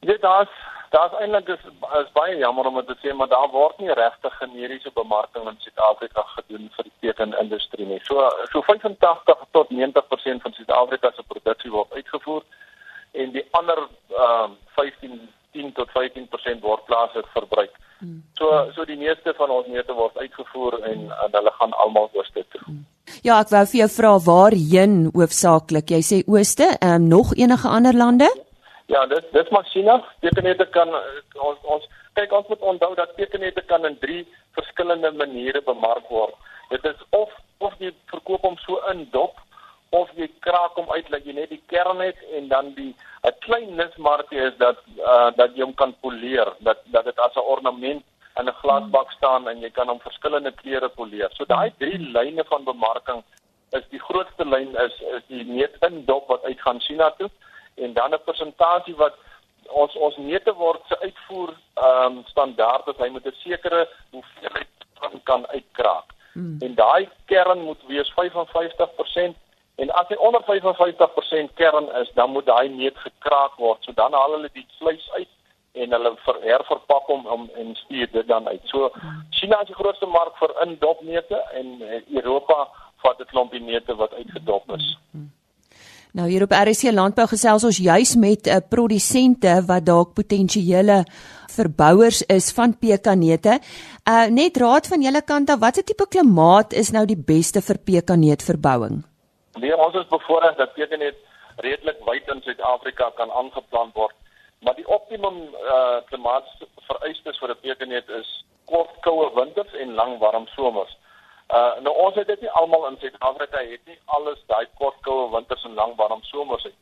Dit 0.00 0.20
daar's 0.22 0.54
daar's 0.90 1.12
eintlik 1.20 1.48
is, 1.48 1.64
is 2.00 2.12
baie 2.12 2.36
jammer 2.36 2.66
om 2.66 2.74
dit 2.74 2.86
te 2.86 2.96
sê, 3.02 3.14
maar 3.14 3.28
daar 3.28 3.50
word 3.50 3.78
nie 3.78 3.92
regtig 3.92 4.36
generiese 4.38 4.90
bemarking 4.94 5.48
in 5.48 5.56
Suid-Afrika 5.58 6.22
gedoen 6.22 6.70
vir 6.76 6.84
die 6.84 7.08
tekenindustrie 7.08 7.86
nie. 7.86 8.00
So 8.04 8.30
so 8.52 8.62
85 8.62 9.44
tot 9.50 9.70
90% 9.70 10.42
van 10.42 10.52
Suid-Afrika 10.52 11.10
se 11.10 11.22
produksie 11.22 11.70
word 11.70 11.92
uitgevoer 11.92 12.42
en 13.12 13.32
die 13.32 13.46
ander 13.50 13.78
ehm 14.08 14.50
uh, 14.52 14.56
15 14.76 15.20
10 15.58 15.74
tot 15.76 15.90
15% 15.96 16.64
word 16.64 16.86
plaaslik 16.86 17.28
verbruik. 17.34 17.74
Hmm. 17.98 18.22
So 18.38 18.50
so 18.76 18.86
die 18.86 18.98
meeste 19.00 19.34
van 19.38 19.50
ons 19.50 19.66
neute 19.66 19.94
word 19.98 20.18
uitgevoer 20.22 20.78
en, 20.92 21.08
en 21.10 21.36
hulle 21.40 21.54
gaan 21.60 21.74
almal 21.84 22.10
ooste 22.14 22.44
toe. 22.54 22.62
Hmm. 22.66 22.84
Ja, 23.26 23.40
ek 23.40 23.50
wou 23.54 23.64
vir 23.70 23.80
jou 23.82 23.88
vra 23.96 24.12
waarheen 24.26 24.98
hoofsaaklik. 25.14 25.90
Jy 25.96 26.02
sê 26.10 26.18
ooste, 26.30 26.68
ehm 26.78 27.02
um, 27.02 27.08
nog 27.14 27.32
enige 27.36 27.68
ander 27.68 27.96
lande? 27.96 28.28
Ja. 28.88 29.06
Dit 29.06 29.32
dit 29.32 29.50
maak 29.50 29.66
sin 29.72 29.88
af. 29.88 30.06
Tekenete 30.24 30.68
kan 30.76 30.94
ons 31.48 31.58
ons 31.76 31.88
kyk 32.18 32.32
ons 32.34 32.48
moet 32.50 32.64
onthou 32.72 32.94
dat 32.98 33.16
tekenete 33.16 33.62
kan 33.70 33.84
in 33.86 33.98
drie 33.98 34.22
verskillende 34.58 35.10
maniere 35.14 35.62
bemark 35.66 36.08
word. 36.10 36.34
Dit 36.70 36.84
is 36.84 37.02
of 37.10 37.34
of 37.58 37.74
jy 37.82 37.92
verkoop 38.12 38.46
hom 38.46 38.56
so 38.62 38.78
in 38.92 39.04
dop 39.12 39.38
of 39.90 40.10
jy 40.16 40.28
kraak 40.44 40.76
hom 40.76 40.90
uit 40.92 41.08
dat 41.10 41.24
jy 41.24 41.32
net 41.32 41.50
die 41.50 41.62
kern 41.72 42.00
het 42.04 42.18
en 42.36 42.48
dan 42.48 42.74
die 42.74 42.94
'n 43.24 43.34
klein 43.40 43.74
nismarkie 43.76 44.38
is 44.38 44.56
dat 44.58 44.76
uh, 44.98 45.30
dat 45.36 45.56
jy 45.56 45.62
hom 45.62 45.74
kan 45.74 45.94
poleer, 46.00 46.52
dat 46.58 46.78
dat 46.84 47.04
dit 47.04 47.18
as 47.18 47.34
'n 47.34 47.48
ornament 47.54 48.04
in 48.38 48.48
'n 48.48 48.60
glasbak 48.62 49.10
staan 49.12 49.48
en 49.48 49.60
jy 49.60 49.70
kan 49.70 49.88
hom 49.88 50.00
verskillende 50.00 50.52
kleure 50.52 50.88
poleer. 50.88 51.30
So 51.32 51.44
daai 51.44 51.72
drie 51.78 51.98
lyne 51.98 52.44
van 52.44 52.64
bemarking 52.64 53.22
is 53.70 53.84
die 53.90 54.00
grootste 54.00 54.44
lyn 54.44 54.76
is 54.76 55.00
is 55.16 55.24
die 55.28 55.44
neet 55.44 55.76
in 55.80 56.04
dop 56.04 56.28
wat 56.28 56.44
uitgaan 56.44 56.80
China 56.80 57.10
toe 57.10 57.30
en 57.74 57.92
dan 57.92 58.14
'n 58.14 58.24
persentasie 58.24 58.96
wat 58.96 59.14
ons 59.68 59.96
ons 59.96 60.16
neute 60.16 60.54
word 60.54 60.80
se 60.88 61.00
uitvoer 61.00 61.52
ehm 61.74 62.18
um, 62.18 62.24
standaard 62.26 62.86
is 62.88 62.96
hy 62.98 63.08
moet 63.08 63.26
'n 63.26 63.36
sekere 63.44 63.88
hoeveelheid 64.10 64.68
kan 65.00 65.20
kan 65.22 65.46
uitkraak. 65.46 66.14
Hmm. 66.32 66.56
En 66.60 66.74
daai 66.74 67.08
kern 67.26 67.60
moet 67.60 67.82
wees 67.86 68.12
55% 68.12 69.36
en 69.78 69.90
as 70.00 70.08
hy 70.10 70.16
onder 70.26 70.42
55% 70.42 71.54
kern 71.54 71.86
is, 72.02 72.10
dan 72.18 72.32
moet 72.34 72.46
daai 72.46 72.68
neut 72.68 72.98
gekraak 72.98 73.54
word. 73.62 73.84
So 73.84 73.94
dan 73.94 74.16
haal 74.16 74.34
hulle 74.36 74.50
die 74.52 74.66
vleis 74.78 75.06
uit 75.18 75.30
en 75.78 75.94
hulle 75.94 76.12
herverpak 76.42 77.06
hom 77.12 77.26
om 77.26 77.48
en 77.54 77.74
stuur 77.84 78.10
dit 78.12 78.26
dan 78.26 78.48
uit. 78.48 78.62
So. 78.72 78.90
China 79.30 79.60
is 79.62 79.70
die 79.70 79.78
grootste 79.78 80.06
mark 80.10 80.36
vir 80.42 80.54
indopneute 80.66 81.42
en 81.60 81.74
Europa 82.20 82.66
vat 83.04 83.20
'n 83.20 83.30
klompie 83.32 83.60
neute 83.62 83.94
wat 83.94 84.14
uitgedop 84.14 84.72
is. 84.76 84.96
Nou 86.12 86.28
hier 86.28 86.42
op 86.42 86.52
RC 86.52 86.90
Landbou 86.92 87.26
gesels 87.26 87.64
ons 87.64 87.76
juis 87.76 88.16
met 88.16 88.46
'n 88.46 88.50
uh, 88.50 88.62
produsente 88.68 89.62
wat 89.66 89.84
dalk 89.84 90.14
potensiële 90.14 91.04
verbouers 91.46 92.22
is 92.22 92.52
van 92.52 92.78
pekanneute. 92.78 93.60
Uh 94.10 94.26
net 94.26 94.56
raad 94.56 94.86
van 94.86 95.02
julle 95.02 95.22
kant 95.22 95.50
af, 95.50 95.58
watter 95.58 95.84
tipe 95.84 96.06
klimaat 96.08 96.72
is 96.72 96.90
nou 96.90 97.04
die 97.06 97.22
beste 97.32 97.60
vir 97.60 97.78
pekanneutverbouing? 97.78 99.04
Nee, 99.60 99.76
ons 99.76 99.94
is 99.94 100.06
bevoorreg 100.06 100.56
dat 100.56 100.74
pekanneut 100.74 101.16
redelik 101.56 101.98
wyd 102.06 102.28
in 102.28 102.42
Suid-Afrika 102.42 103.10
kan 103.14 103.30
aangeplant 103.30 103.94
word, 103.94 104.14
maar 104.62 104.76
die 104.78 104.86
optimum 104.86 105.40
uh 105.74 105.98
klimaat 106.10 106.46
vereistes 106.86 107.38
vir 107.42 107.50
'n 107.54 107.60
pekanneut 107.62 108.08
is 108.20 108.30
kort 108.70 108.92
koue 109.00 109.30
winters 109.34 109.72
en 109.82 109.94
lang 109.94 110.18
warm 110.18 110.46
somers. 110.54 110.96
Uh 111.54 111.80
nou 111.80 111.94
ons 112.06 112.14
het 112.14 112.26
dit 112.26 112.40
nie 112.40 112.50
almal 112.60 112.86
in 112.86 112.98
Suid-Afrika 113.00 113.58
het 113.58 113.86
nie 113.86 113.98
alles 114.04 114.44
daai 114.46 114.66
kort 114.78 115.00
koue 115.02 115.30
winters 115.34 115.64
en 115.64 115.74
lang 115.74 115.96
warm 115.96 116.22
somers 116.22 116.62
het. 116.62 116.76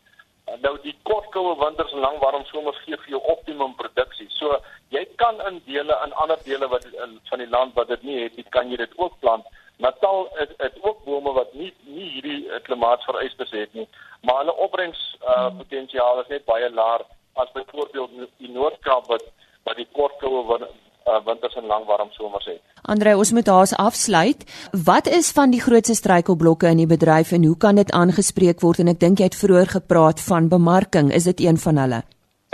Uh, 0.46 0.54
nou 0.62 0.78
die 0.82 0.96
kort 1.02 1.30
koue 1.34 1.54
winters 1.64 1.92
en 1.92 2.04
lang 2.04 2.18
warm 2.18 2.44
somers 2.44 2.78
gee 2.84 2.96
vir 2.96 3.10
jou 3.16 3.22
optimum 3.34 3.74
produksie. 3.74 4.28
So 4.30 4.60
jy 4.88 5.04
kan 5.16 5.40
in 5.48 5.62
dele 5.66 5.94
in 6.04 6.12
ander 6.12 6.38
dele 6.44 6.68
wat 6.68 6.84
in 6.84 7.20
van 7.30 7.38
die 7.38 7.48
land 7.48 7.74
wat 7.74 7.88
dit 7.88 8.02
nie 8.02 8.22
het, 8.22 8.36
jy 8.36 8.44
kan 8.50 8.70
jy 8.70 8.76
dit 8.76 8.98
ook 8.98 9.20
plant. 9.20 9.46
Natal 9.76 10.28
het, 10.40 10.52
het 10.56 10.76
ook 10.82 11.04
bome 11.04 11.32
wat 11.32 11.52
nie 11.54 11.74
nie 11.84 12.08
hierdie 12.14 12.40
uh, 12.48 12.60
klimaatsvereistes 12.62 13.50
het 13.50 13.72
nie, 13.72 13.88
maar 14.22 14.42
hulle 14.42 14.56
opbrengs 14.56 15.00
uh 15.20 15.50
potensiaal 15.58 16.20
is 16.22 16.32
net 16.32 16.44
baie 16.44 16.70
laer 16.70 17.04
as 17.36 17.52
byvoorbeeld 17.52 18.10
die 18.38 18.52
Noord-Kaap 18.52 19.06
wat 19.12 19.24
wat 19.68 19.76
die 19.76 19.88
kort 19.92 20.16
koue 20.22 20.60
uh, 21.06 21.20
winters 21.26 21.54
en 21.54 21.66
lang 21.66 21.84
warm 21.86 22.10
somers 22.10 22.46
het. 22.48 22.62
Andre, 22.82 23.16
ons 23.16 23.32
moet 23.32 23.48
haas 23.50 23.74
afsluit. 23.76 24.44
Wat 24.86 25.06
is 25.06 25.32
van 25.34 25.50
die 25.50 25.60
grootste 25.60 25.96
struikelblokke 25.98 26.70
in 26.70 26.82
die 26.84 26.90
bedryf 26.90 27.32
en 27.36 27.44
hoe 27.44 27.56
kan 27.58 27.80
dit 27.80 27.92
aangespreek 27.92 28.62
word? 28.62 28.82
En 28.82 28.92
ek 28.94 29.00
dink 29.02 29.20
jy 29.20 29.30
het 29.30 29.38
vroeër 29.38 29.72
gepraat 29.78 30.22
van 30.28 30.48
bemarking. 30.52 31.12
Is 31.14 31.28
dit 31.30 31.44
een 31.48 31.58
van 31.66 31.82
hulle? 31.82 32.00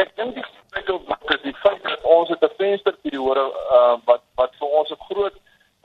Ek 0.03 0.11
dink 0.17 0.35
die 0.41 0.47
struikelblokke 0.49 1.39
is 1.39 1.47
die 1.47 1.57
feit 1.63 1.83
dat 1.87 2.11
ons 2.17 2.33
het 2.33 2.43
'n 2.49 2.55
vensterperiode 2.59 3.47
uh, 3.79 3.97
wat 4.11 4.25
wat 4.41 4.53
vir 4.59 4.69
ons 4.81 4.91
'n 4.91 5.03
groot 5.09 5.37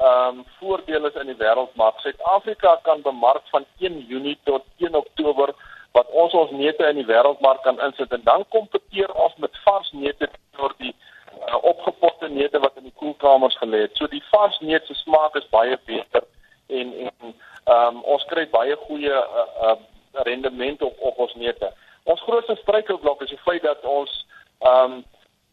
ehm 0.07 0.37
um, 0.39 0.45
voordeel 0.59 1.05
is 1.09 1.17
in 1.21 1.31
die 1.31 1.39
wêreldmark. 1.39 1.99
Suid-Afrika 1.99 2.79
kan 2.83 3.01
bemark 3.01 3.43
van 3.53 3.65
1 3.79 3.99
Junie 4.09 4.37
tot 4.43 4.63
1 4.77 4.95
Oktober 4.95 5.53
wat 5.97 6.07
ons 6.11 6.33
ons 6.33 6.51
neute 6.51 6.89
in 6.91 6.99
die 7.01 7.09
wêreldmark 7.09 7.63
kan 7.65 7.79
insit 7.87 8.13
en 8.13 8.23
dan 8.23 8.45
kompeteer 8.55 9.13
ons 9.25 9.35
met 9.43 9.61
vars 9.65 9.91
neute 9.91 10.29
teenoor 10.33 10.75
die 10.83 10.93
uh, 10.93 11.57
opgepotte 11.71 12.29
neute 12.29 12.59
wat 12.59 12.77
in 12.77 12.89
die 12.89 12.97
koelkamers 13.01 13.57
gelê 13.61 13.85
het. 13.87 13.97
So 13.97 14.09
die 14.11 14.23
vars 14.31 14.59
neut 14.61 14.85
se 14.87 14.97
smaak 15.01 15.35
is 15.41 15.49
baie 15.57 15.79
beter 15.89 16.23
en 16.67 16.93
en 17.07 17.11
ehm 17.17 17.97
um, 17.97 18.01
ons 18.15 18.23
kry 18.31 18.45
baie 18.53 18.75
goeie 18.87 19.11
uh, 19.11 19.49
uh, 19.67 19.75
rendement 20.29 20.81
op 20.81 21.03
op 21.11 21.19
ons 21.25 21.35
neute. 21.35 21.73
Ons 22.03 22.23
grootste 22.23 22.55
struikelblok 22.61 23.21
is 23.25 23.33
die 23.35 23.43
feit 23.45 23.63
dat 23.67 23.85
ons 23.97 24.13
ehm 24.59 24.97
um, 24.97 25.05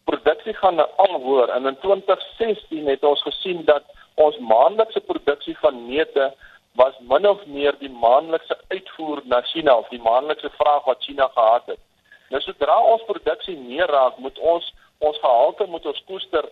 produksie 0.05 0.53
gaan 0.55 0.81
al 0.85 1.15
hoër 1.21 1.51
en 1.57 1.67
in 1.67 1.77
2016 1.81 2.89
het 2.93 3.05
ons 3.09 3.23
gesien 3.25 3.63
dat 3.65 3.85
ons 4.15 4.39
maandelikse 4.39 5.01
produksie 5.01 5.57
van 5.59 5.87
neute 5.87 6.33
was 6.75 6.95
min 7.01 7.27
of 7.29 7.47
meer 7.47 7.77
die 7.79 7.91
maandelikse 7.91 8.57
uitvoer 8.69 9.23
na 9.25 9.41
China 9.51 9.77
of 9.79 9.89
die 9.89 10.03
maandelikse 10.03 10.51
vraag 10.59 10.85
wat 10.85 11.03
China 11.03 11.29
gehad 11.35 11.67
het. 11.67 11.83
Nou 12.31 12.41
sodra 12.43 12.79
ons 12.83 13.05
produksie 13.07 13.57
meer 13.59 13.91
raak, 13.91 14.19
moet 14.19 14.39
ons 14.39 14.73
ons 14.99 15.19
gehalte 15.21 15.67
moet 15.67 15.87
ons 15.87 16.05
koester 16.09 16.47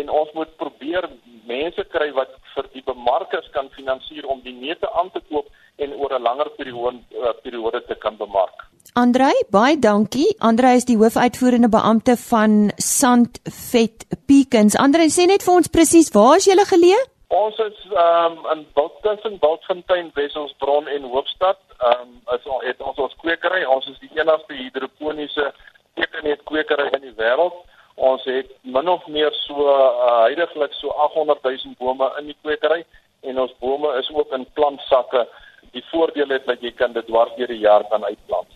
en 0.00 0.08
ons 0.10 0.30
moet 0.34 0.56
probeer 0.56 1.06
mense 1.48 1.84
kry 1.94 2.08
wat 2.16 2.32
vir 2.54 2.68
die 2.72 2.82
bemarkers 2.86 3.48
kan 3.56 3.68
finansier 3.76 4.26
om 4.26 4.40
die 4.44 4.54
neute 4.56 4.88
aan 4.98 5.10
te 5.12 5.20
koop 5.28 5.50
en 5.76 5.94
oor 5.94 6.14
'n 6.18 6.22
langer 6.22 6.50
periode 6.56 7.00
uh, 7.12 7.34
periode 7.44 7.84
te 7.86 7.94
kan 7.94 8.16
bemark. 8.16 8.71
Andrei, 8.94 9.32
baie 9.50 9.78
dankie. 9.78 10.34
Andrei 10.38 10.76
is 10.76 10.84
die 10.84 10.98
hoofuitvoerende 11.00 11.68
beampte 11.72 12.16
van 12.16 12.72
Sandvet 12.76 14.04
Peakins. 14.26 14.76
Andrei, 14.76 15.08
sê 15.08 15.24
net 15.30 15.44
vir 15.46 15.54
ons 15.54 15.70
presies 15.72 16.12
waar 16.12 16.36
is 16.36 16.48
julle 16.50 16.66
geleë? 16.68 17.00
Ons 17.32 17.56
is 17.64 17.78
um, 17.96 18.34
in 18.52 18.66
Bultfontein, 18.76 19.38
Bultfontein, 19.40 20.10
Wesselsbron 20.18 20.90
en 20.92 21.08
Hoofstad. 21.14 21.60
Ehm 21.80 22.02
um, 22.02 22.18
is 22.36 22.44
het 22.66 22.84
ons 22.84 23.00
ons 23.00 23.14
kwekery. 23.24 23.64
Ons 23.64 23.88
is 23.88 23.96
die 24.04 24.12
enigste 24.20 24.58
hidroponiese 24.58 25.48
tekennet 25.96 26.44
kwekery 26.50 26.90
in 26.92 27.06
die 27.06 27.16
wêreld. 27.16 27.56
Ons 27.96 28.24
het 28.28 28.52
min 28.76 28.88
of 28.88 29.06
meer 29.08 29.32
so 29.46 29.64
uh, 29.64 30.26
heidaglik 30.26 30.76
so 30.76 30.92
800 31.08 31.40
000 31.48 31.78
bome 31.80 32.12
in 32.20 32.28
die 32.28 32.38
kwekery 32.44 32.82
en 33.24 33.40
ons 33.40 33.56
bome 33.64 33.96
is 34.04 34.12
ook 34.12 34.36
in 34.36 34.44
plantsakke. 34.52 35.24
Die 35.72 35.84
voordeel 35.88 36.36
is 36.36 36.44
dat 36.44 36.60
jy 36.60 36.76
kan 36.76 36.92
dit 36.92 37.08
dwars 37.08 37.32
deur 37.40 37.48
die 37.48 37.64
jaar 37.64 37.88
kan 37.88 38.04
uitplant. 38.04 38.52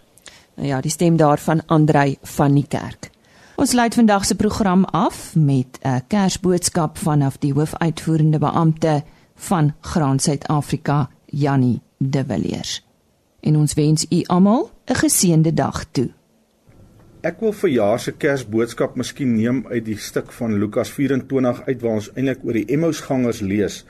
Ja, 0.56 0.80
die 0.80 0.90
stem 0.90 1.16
daarvan 1.16 1.62
Andrei 1.66 2.16
van 2.22 2.54
die 2.54 2.66
kerk. 2.68 3.10
Ons 3.56 3.72
lei 3.72 3.88
vandag 3.90 4.24
se 4.24 4.34
program 4.34 4.84
af 4.84 5.34
met 5.34 5.78
'n 5.82 6.02
kersboodskap 6.08 6.98
vanaf 6.98 7.38
die 7.38 7.52
hoofuitvoerende 7.52 8.38
beampte 8.38 9.02
van 9.34 9.74
Graan 9.80 10.18
Suid-Afrika, 10.18 11.08
Jannie 11.26 11.80
De 11.98 12.24
Villiers. 12.24 12.86
en 13.46 13.56
ons 13.56 13.74
wens 13.74 14.06
u 14.10 14.22
almal 14.26 14.70
'n 14.86 14.94
geseënde 14.94 15.54
dag 15.54 15.84
toe. 15.90 16.08
Ek 17.20 17.40
wil 17.40 17.52
vir 17.52 17.70
jaar 17.70 18.00
se 18.00 18.12
Kersboodskap 18.12 18.96
miskien 18.96 19.34
neem 19.34 19.66
uit 19.66 19.84
die 19.84 19.96
stuk 19.98 20.32
van 20.32 20.58
Lukas 20.58 20.90
24 20.90 21.62
uit 21.66 21.80
waar 21.80 21.92
ons 21.92 22.10
eintlik 22.14 22.44
oor 22.44 22.52
die 22.52 22.64
Emmausgangers 22.64 23.40
lees. 23.40 23.84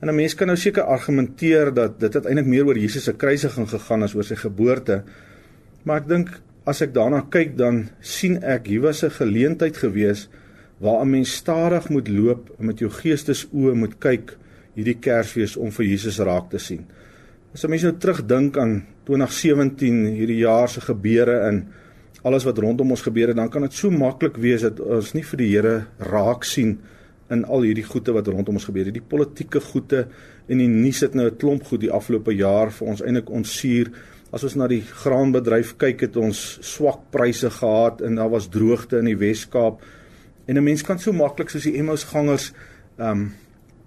En 0.00 0.08
'n 0.08 0.14
mens 0.14 0.34
kan 0.34 0.46
nou 0.46 0.56
seker 0.58 0.82
argumenteer 0.82 1.74
dat 1.74 2.00
dit 2.00 2.24
eintlik 2.24 2.46
meer 2.46 2.66
oor 2.66 2.78
Jesus 2.78 3.04
se 3.04 3.12
kruisiging 3.12 3.68
gegaan 3.68 4.02
as 4.02 4.14
oor 4.14 4.24
sy 4.24 4.34
geboorte. 4.34 5.02
Maar 5.84 6.02
ek 6.02 6.08
dink 6.08 6.30
as 6.68 6.82
ek 6.84 6.92
daarna 6.94 7.24
kyk 7.32 7.56
dan 7.56 7.88
sien 8.00 8.38
ek 8.44 8.66
hier 8.66 8.82
was 8.84 9.02
'n 9.04 9.10
geleentheid 9.10 9.76
gewees 9.76 10.28
waar 10.78 11.02
'n 11.02 11.10
mens 11.10 11.34
stadig 11.34 11.88
moet 11.88 12.08
loop 12.08 12.50
en 12.58 12.66
met 12.66 12.78
jou 12.78 12.90
geestesoë 12.90 13.74
moet 13.74 13.98
kyk 13.98 14.36
hierdie 14.74 14.98
Kersfees 15.00 15.56
om 15.56 15.70
vir 15.70 15.86
Jesus 15.86 16.18
raak 16.18 16.50
te 16.50 16.58
sien. 16.58 16.86
As 17.54 17.64
'n 17.64 17.70
mens 17.70 17.82
nou 17.82 17.96
terugdink 17.98 18.56
aan 18.56 18.84
2017 19.04 20.06
hierdie 20.06 20.38
jaar 20.46 20.68
se 20.68 20.80
gebeure 20.80 21.48
in 21.48 21.66
alles 22.22 22.44
wat 22.44 22.58
rondom 22.58 22.90
ons 22.90 23.02
gebeur 23.02 23.28
het, 23.28 23.36
dan 23.36 23.48
kan 23.48 23.62
dit 23.62 23.72
so 23.72 23.90
maklik 23.90 24.36
wees 24.36 24.60
dat 24.60 24.80
ons 24.80 25.14
nie 25.14 25.24
vir 25.24 25.36
die 25.36 25.50
Here 25.50 25.86
raak 25.98 26.44
sien 26.44 26.78
in 27.30 27.44
al 27.44 27.62
hierdie 27.62 27.86
goeie 27.86 28.12
wat 28.12 28.26
rondom 28.26 28.54
ons 28.54 28.64
gebeur 28.64 28.84
het. 28.84 28.94
Die 28.94 29.08
politieke 29.08 29.60
goeie 29.60 30.06
en 30.48 30.58
die 30.58 30.68
nuus 30.68 31.00
het 31.00 31.14
nou 31.14 31.26
'n 31.26 31.36
klomp 31.36 31.64
goed 31.64 31.80
die 31.80 31.90
afgelope 31.90 32.34
jaar 32.34 32.70
vir 32.70 32.88
ons 32.88 33.02
eintlik 33.02 33.30
ontsuur. 33.30 33.90
As 34.30 34.44
ons 34.46 34.54
na 34.54 34.68
die 34.70 34.82
graanbedryf 34.82 35.74
kyk, 35.80 36.06
het 36.06 36.16
ons 36.16 36.38
swak 36.62 37.08
pryse 37.10 37.50
gehad 37.50 38.02
en 38.06 38.14
daar 38.14 38.30
was 38.30 38.48
droogte 38.48 39.00
in 39.02 39.10
die 39.10 39.18
Wes-Kaap. 39.18 39.82
En 40.46 40.56
'n 40.56 40.64
mens 40.64 40.82
kan 40.82 40.98
so 40.98 41.12
maklik 41.12 41.50
soos 41.50 41.66
die 41.66 41.78
Emmausgangers 41.78 42.52
ehm 42.98 43.10
um, 43.10 43.32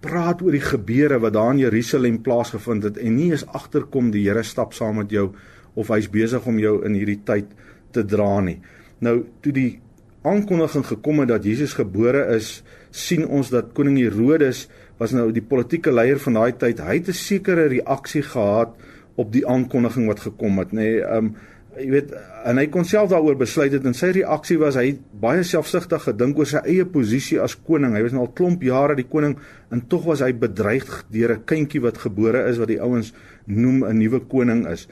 praat 0.03 0.41
oor 0.41 0.51
die 0.51 0.63
gebeure 0.63 1.19
wat 1.23 1.33
daar 1.33 1.53
in 1.53 1.63
Jerusalem 1.63 2.21
plaasgevind 2.21 2.83
het 2.83 2.97
en 2.97 3.15
nie 3.15 3.31
eens 3.31 3.45
agterkom 3.47 4.11
die 4.11 4.25
Here 4.27 4.43
stap 4.43 4.73
saam 4.73 4.97
met 4.99 5.11
jou 5.11 5.29
of 5.75 5.87
hy's 5.87 6.09
besig 6.09 6.45
om 6.45 6.59
jou 6.59 6.85
in 6.85 6.93
hierdie 6.93 7.21
tyd 7.23 7.45
te 7.91 8.03
dra 8.03 8.41
nie. 8.41 8.59
Nou 8.99 9.23
toe 9.41 9.53
die 9.53 9.79
aankondiging 10.23 10.85
gekom 10.85 11.19
het 11.19 11.31
dat 11.31 11.45
Jesus 11.45 11.73
gebore 11.73 12.25
is, 12.35 12.63
sien 12.91 13.25
ons 13.27 13.49
dat 13.49 13.73
koning 13.73 13.97
Herodes 13.97 14.67
was 14.99 15.11
nou 15.11 15.31
die 15.31 15.43
politieke 15.43 15.91
leier 15.91 16.19
van 16.19 16.33
daai 16.33 16.51
tyd. 16.51 16.79
Hy 16.79 16.99
het 16.99 17.07
'n 17.07 17.13
sekere 17.13 17.67
reaksie 17.67 18.23
gehad 18.23 18.75
op 19.15 19.31
die 19.33 19.45
aankondiging 19.47 20.07
wat 20.07 20.19
gekom 20.19 20.57
het, 20.59 20.71
nê. 20.71 20.89
Nee, 20.97 21.01
um 21.17 21.35
jy 21.73 21.87
weet 21.89 22.11
en 22.45 22.59
hy 22.61 22.67
kon 22.69 22.85
self 22.85 23.09
daaroor 23.09 23.37
besluit 23.39 23.73
het 23.73 23.85
en 23.87 23.95
sy 23.97 24.11
reaksie 24.13 24.59
was 24.61 24.75
hy 24.77 24.91
baie 25.21 25.41
selfsugtig 25.47 26.03
gedink 26.05 26.37
oor 26.37 26.49
sy 26.49 26.61
eie 26.69 26.85
posisie 26.85 27.39
as 27.41 27.55
koning. 27.65 27.95
Hy 27.97 28.03
was 28.05 28.13
nou 28.13 28.27
al 28.27 28.33
klomp 28.37 28.61
jare 28.65 28.97
die 28.99 29.07
koning 29.09 29.33
en 29.73 29.81
tog 29.89 30.05
was 30.09 30.21
hy 30.21 30.31
bedreig 30.37 30.85
deur 31.13 31.33
'n 31.33 31.45
kindjie 31.49 31.81
wat 31.81 31.97
gebore 31.97 32.45
is 32.49 32.59
wat 32.61 32.69
die 32.69 32.81
ouens 32.81 33.13
noem 33.47 33.83
'n 33.85 33.97
nuwe 33.97 34.19
koning 34.19 34.67
is. 34.67 34.87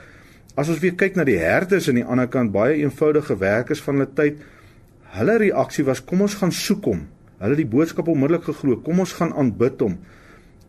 As 0.56 0.70
ons 0.70 0.80
weer 0.80 0.96
kyk 0.96 1.16
na 1.16 1.24
die 1.24 1.38
herders 1.38 1.88
aan 1.88 1.96
die 1.96 2.06
ander 2.06 2.28
kant, 2.28 2.52
baie 2.52 2.82
eenvoudige 2.82 3.38
werkers 3.38 3.82
van 3.82 3.96
hulle 3.96 4.10
tyd, 4.16 4.38
hulle 5.16 5.38
reaksie 5.38 5.86
was 5.86 6.04
kom 6.04 6.22
ons 6.22 6.36
gaan 6.36 6.52
soek 6.52 6.86
hom. 6.86 7.08
Hulle 7.40 7.56
het 7.56 7.58
die 7.58 7.78
boodskap 7.78 8.08
onmiddellik 8.08 8.44
geglo, 8.44 8.76
kom 8.78 9.00
ons 9.00 9.14
gaan 9.14 9.34
aanbid 9.34 9.80
hom. 9.80 9.98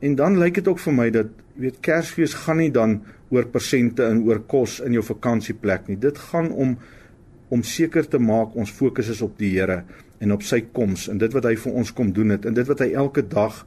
En 0.01 0.15
dan 0.15 0.39
lyk 0.39 0.55
dit 0.55 0.69
ook 0.69 0.79
vir 0.79 0.93
my 0.93 1.11
dat 1.11 1.27
weet 1.61 1.81
Kersfees 1.85 2.35
gaan 2.45 2.61
nie 2.63 2.71
dan 2.73 3.01
oor 3.33 3.49
persente 3.53 4.07
en 4.07 4.23
oor 4.27 4.43
kos 4.49 4.81
in 4.85 4.97
jou 4.97 5.05
vakansieplek 5.05 5.89
nie. 5.89 5.99
Dit 6.01 6.19
gaan 6.31 6.53
om 6.53 6.77
om 7.53 7.61
seker 7.63 8.07
te 8.09 8.17
maak 8.17 8.55
ons 8.57 8.71
fokus 8.73 9.11
is 9.13 9.21
op 9.21 9.35
die 9.37 9.51
Here 9.59 9.83
en 10.25 10.33
op 10.33 10.45
sy 10.47 10.63
koms 10.73 11.11
en 11.13 11.19
dit 11.21 11.35
wat 11.37 11.45
hy 11.45 11.53
vir 11.61 11.75
ons 11.83 11.91
kom 11.93 12.13
doen 12.17 12.33
het 12.33 12.47
en 12.49 12.57
dit 12.57 12.69
wat 12.69 12.81
hy 12.81 12.95
elke 12.97 13.21
dag 13.29 13.59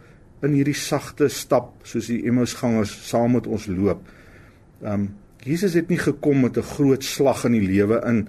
in 0.45 0.55
hierdie 0.57 0.77
sagte 0.77 1.27
stap 1.29 1.75
soos 1.85 2.09
die 2.09 2.23
Emmausgangers 2.25 2.95
saam 3.05 3.37
met 3.37 3.45
ons 3.45 3.67
loop. 3.69 4.01
Um 4.81 5.11
Jesus 5.45 5.75
het 5.77 5.91
nie 5.93 6.01
gekom 6.01 6.41
met 6.41 6.57
'n 6.57 6.65
groot 6.65 7.03
slag 7.03 7.45
in 7.45 7.51
die 7.51 7.67
lewe 7.67 8.01
in 8.09 8.27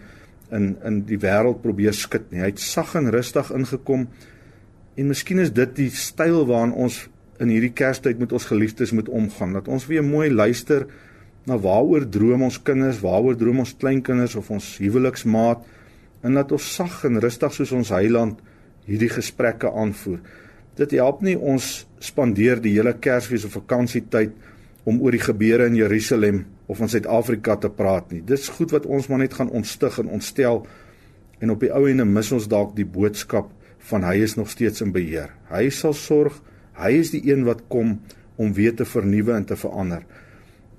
in 0.50 0.76
in 0.84 1.00
die 1.08 1.18
wêreld 1.18 1.62
probeer 1.62 1.94
skud 1.94 2.30
nie. 2.30 2.40
Hy 2.40 2.46
het 2.52 2.60
sag 2.60 2.94
en 2.94 3.10
rustig 3.10 3.50
ingekom. 3.50 4.08
En 4.96 5.06
miskien 5.06 5.38
is 5.38 5.52
dit 5.52 5.76
die 5.76 5.90
styl 5.90 6.46
waarin 6.46 6.72
ons 6.72 7.08
in 7.42 7.50
hierdie 7.52 7.72
Kerstyd 7.76 8.18
met 8.18 8.32
ons 8.32 8.48
geliefdes 8.48 8.92
moet 8.96 9.08
omgaan. 9.08 9.54
Dat 9.58 9.68
ons 9.68 9.86
weer 9.90 10.04
mooi 10.04 10.30
luister 10.30 10.86
na 11.46 11.58
waaroor 11.62 12.08
droom 12.10 12.46
ons 12.48 12.58
kinders, 12.62 13.00
waaroor 13.02 13.36
droom 13.38 13.62
ons 13.62 13.74
kleinkinders 13.78 14.34
of 14.38 14.50
ons 14.50 14.76
huweliksmaat 14.82 15.62
en 16.26 16.34
dat 16.34 16.52
ons 16.52 16.72
sag 16.74 17.04
en 17.06 17.20
rustig 17.22 17.54
soos 17.54 17.72
ons 17.76 17.92
Heiland 17.94 18.40
hierdie 18.86 19.10
gesprekke 19.12 19.70
aanvoer. 19.70 20.18
Dit 20.76 20.92
help 20.98 21.22
nie 21.24 21.36
ons 21.38 21.86
spandeer 22.02 22.60
die 22.62 22.74
hele 22.76 22.96
Kersfees 23.00 23.46
of 23.46 23.54
vakansietyd 23.56 24.34
om 24.86 24.98
oor 25.02 25.14
die 25.14 25.22
gebeure 25.22 25.68
in 25.70 25.78
Jerusalem 25.78 26.44
of 26.70 26.82
in 26.82 26.90
Suid-Afrika 26.90 27.56
te 27.62 27.70
praat 27.70 28.10
nie. 28.12 28.22
Dis 28.26 28.50
goed 28.54 28.74
wat 28.74 28.86
ons 28.86 29.08
maar 29.08 29.22
net 29.22 29.34
gaan 29.38 29.50
ontstig 29.54 30.00
en 30.02 30.10
ontstel 30.18 30.64
en 31.42 31.52
op 31.52 31.62
die 31.62 31.72
ou 31.74 31.84
ende 31.88 32.06
mis 32.08 32.32
ons 32.32 32.48
dalk 32.50 32.74
die 32.76 32.86
boodskap 32.86 33.50
van 33.90 34.06
hy 34.06 34.18
is 34.24 34.36
nog 34.38 34.50
steeds 34.50 34.82
in 34.82 34.92
beheer. 34.94 35.30
Hy 35.50 35.68
sal 35.70 35.94
sorg 35.94 36.40
Hy 36.76 36.92
is 37.00 37.12
die 37.14 37.22
een 37.24 37.44
wat 37.46 37.64
kom 37.72 38.00
om 38.36 38.52
weer 38.56 38.74
te 38.76 38.84
vernuwe 38.84 39.32
en 39.32 39.46
te 39.48 39.56
verander. 39.56 40.04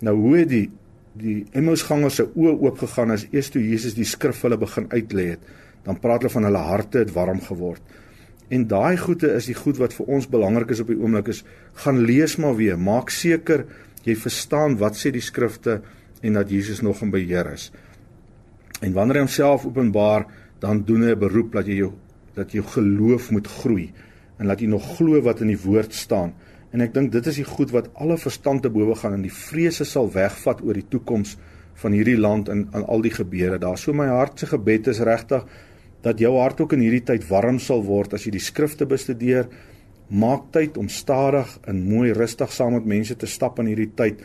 Nou 0.05 0.15
hoe 0.15 0.45
die 0.45 0.67
die 1.17 1.47
Emmausgangers 1.57 2.19
se 2.19 2.27
oë 2.37 2.51
oop 2.61 2.81
gegaan 2.83 3.09
as 3.15 3.23
eers 3.31 3.47
toe 3.49 3.61
Jesus 3.63 3.95
die 3.97 4.05
skrif 4.05 4.43
hulle 4.45 4.59
begin 4.61 4.85
uitlê 4.91 5.31
het, 5.31 5.47
dan 5.81 5.97
praat 5.97 6.21
hulle 6.21 6.33
van 6.35 6.45
hulle 6.45 6.61
harte 6.61 7.01
het 7.01 7.13
warm 7.15 7.39
geword. 7.41 7.81
En 8.53 8.67
daai 8.69 8.99
goede 9.01 9.31
is 9.35 9.47
die 9.49 9.57
goed 9.57 9.79
wat 9.81 9.95
vir 9.97 10.11
ons 10.13 10.29
belangrik 10.29 10.75
is 10.75 10.83
op 10.83 10.91
die 10.91 10.99
oomblik 10.99 11.31
is 11.33 11.41
gaan 11.81 12.03
lees 12.05 12.37
maar 12.37 12.53
weer, 12.59 12.77
maak 12.77 13.09
seker 13.09 13.65
jy 14.05 14.13
verstaan 14.15 14.77
wat 14.77 14.99
sê 14.99 15.09
die 15.11 15.25
skrifte 15.25 15.81
en 16.21 16.37
dat 16.37 16.53
Jesus 16.53 16.83
nog 16.85 17.01
in 17.01 17.11
beheer 17.11 17.49
is. 17.55 17.71
En 18.81 18.93
wanneer 18.93 19.23
hy 19.23 19.25
homself 19.25 19.65
openbaar, 19.65 20.27
dan 20.61 20.83
doen 20.85 21.03
hy 21.03 21.15
'n 21.15 21.19
beroep 21.19 21.53
dat 21.53 21.67
jy 21.67 21.81
jou 21.81 21.93
dat 22.35 22.51
jou 22.51 22.63
geloof 22.63 23.31
moet 23.31 23.47
groei 23.47 23.91
en 24.37 24.49
laat 24.49 24.61
jy 24.61 24.69
nog 24.71 24.85
glo 24.97 25.21
wat 25.25 25.41
in 25.41 25.51
die 25.51 25.59
woord 25.61 25.95
staan. 25.97 26.33
En 26.75 26.83
ek 26.83 26.93
dink 26.93 27.11
dit 27.13 27.27
is 27.31 27.39
die 27.39 27.47
goed 27.47 27.71
wat 27.73 27.89
alle 27.95 28.17
verstand 28.19 28.65
te 28.65 28.71
bowe 28.73 28.95
gaan 28.99 29.15
en 29.17 29.23
die 29.25 29.33
vrese 29.33 29.85
sal 29.87 30.09
wegvat 30.13 30.61
oor 30.65 30.77
die 30.77 30.87
toekoms 30.91 31.37
van 31.81 31.93
hierdie 31.95 32.17
land 32.17 32.49
en 32.49 32.67
aan 32.75 32.85
al 32.89 33.05
die 33.05 33.13
gebeure. 33.13 33.59
Daar 33.61 33.77
so 33.79 33.93
my 33.93 34.09
hart 34.11 34.41
se 34.41 34.49
gebed 34.51 34.89
is 34.91 35.01
regtig 35.05 35.45
dat 36.05 36.19
jou 36.21 36.33
hart 36.37 36.61
ook 36.61 36.75
in 36.77 36.83
hierdie 36.85 37.05
tyd 37.05 37.25
warm 37.29 37.59
sal 37.59 37.83
word 37.85 38.13
as 38.13 38.25
jy 38.25 38.35
die 38.35 38.43
skrifte 38.43 38.87
bestudeer. 38.89 39.47
Maak 40.09 40.51
tyd 40.55 40.77
om 40.79 40.89
stadig 40.89 41.49
en 41.67 41.83
mooi 41.87 42.11
rustig 42.15 42.51
saam 42.53 42.77
met 42.77 42.87
mense 42.87 43.15
te 43.15 43.27
stap 43.27 43.59
in 43.59 43.71
hierdie 43.71 43.91
tyd 43.95 44.23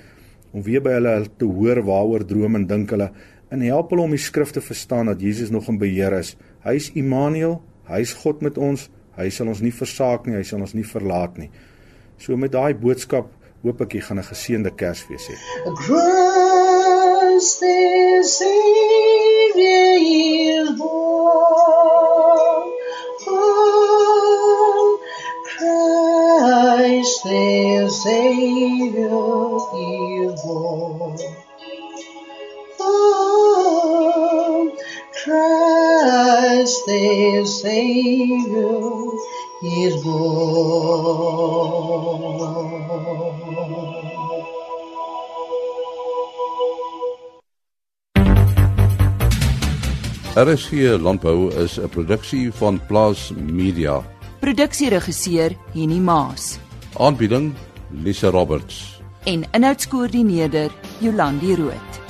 om 0.53 0.63
weer 0.63 0.83
by 0.85 0.97
hulle 0.99 1.15
te 1.41 1.49
hoor 1.49 1.81
waaroor 1.87 2.25
droom 2.29 2.59
en 2.59 2.67
dink 2.69 2.93
hulle 2.93 3.09
en 3.53 3.65
help 3.67 3.93
hulle 3.93 4.07
om 4.07 4.15
die 4.15 4.21
skrifte 4.21 4.63
verstaan 4.65 5.11
dat 5.11 5.21
Jesus 5.21 5.51
nog 5.53 5.69
in 5.69 5.79
beheer 5.81 6.15
is. 6.17 6.37
Hy's 6.65 6.89
Immanuel, 6.97 7.59
hy's 7.89 8.15
God 8.23 8.41
met 8.45 8.59
ons. 8.59 8.89
Hy 9.17 9.29
sal 9.31 9.49
ons 9.53 9.61
nie 9.61 9.75
versaak 9.77 10.27
nie, 10.27 10.37
hy 10.39 10.45
sal 10.49 10.61
ons 10.65 10.75
nie 10.75 10.87
verlaat 10.89 11.39
nie. 11.41 11.51
So 12.23 12.37
met 12.41 12.53
daai 12.55 12.73
boodskap 12.79 13.27
hoop 13.63 13.81
ek 13.85 13.95
jy 13.97 14.03
gaan 14.07 14.19
'n 14.19 14.29
geseënde 14.31 14.71
Kersfees 14.81 15.27
hê. 15.29 15.37
Christ 15.85 17.61
the 17.61 18.23
Savior 18.39 19.97
is 20.01 20.71
born. 20.79 22.67
Oh, 23.29 24.99
Christ 25.53 27.23
the 27.25 27.89
Savior 28.03 29.57
is 29.77 30.43
born. 30.43 31.02
The 36.85 37.45
Savior 37.47 38.81
is 39.63 40.03
born. 40.03 41.53
RSG 50.35 50.99
Landbou 50.99 51.53
is 51.55 51.79
'n 51.79 51.89
produksie 51.89 52.53
van 52.53 52.81
Plaas 52.87 53.31
Media. 53.37 54.03
Produksieregisseur 54.41 55.51
Henny 55.75 55.99
Maas. 56.01 56.59
Aanbieding 56.99 57.55
Lisa 57.91 58.31
Roberts. 58.31 59.01
En 59.25 59.45
inhoudskoördineerder 59.53 60.71
Jolandi 60.99 61.55
Root. 61.55 62.02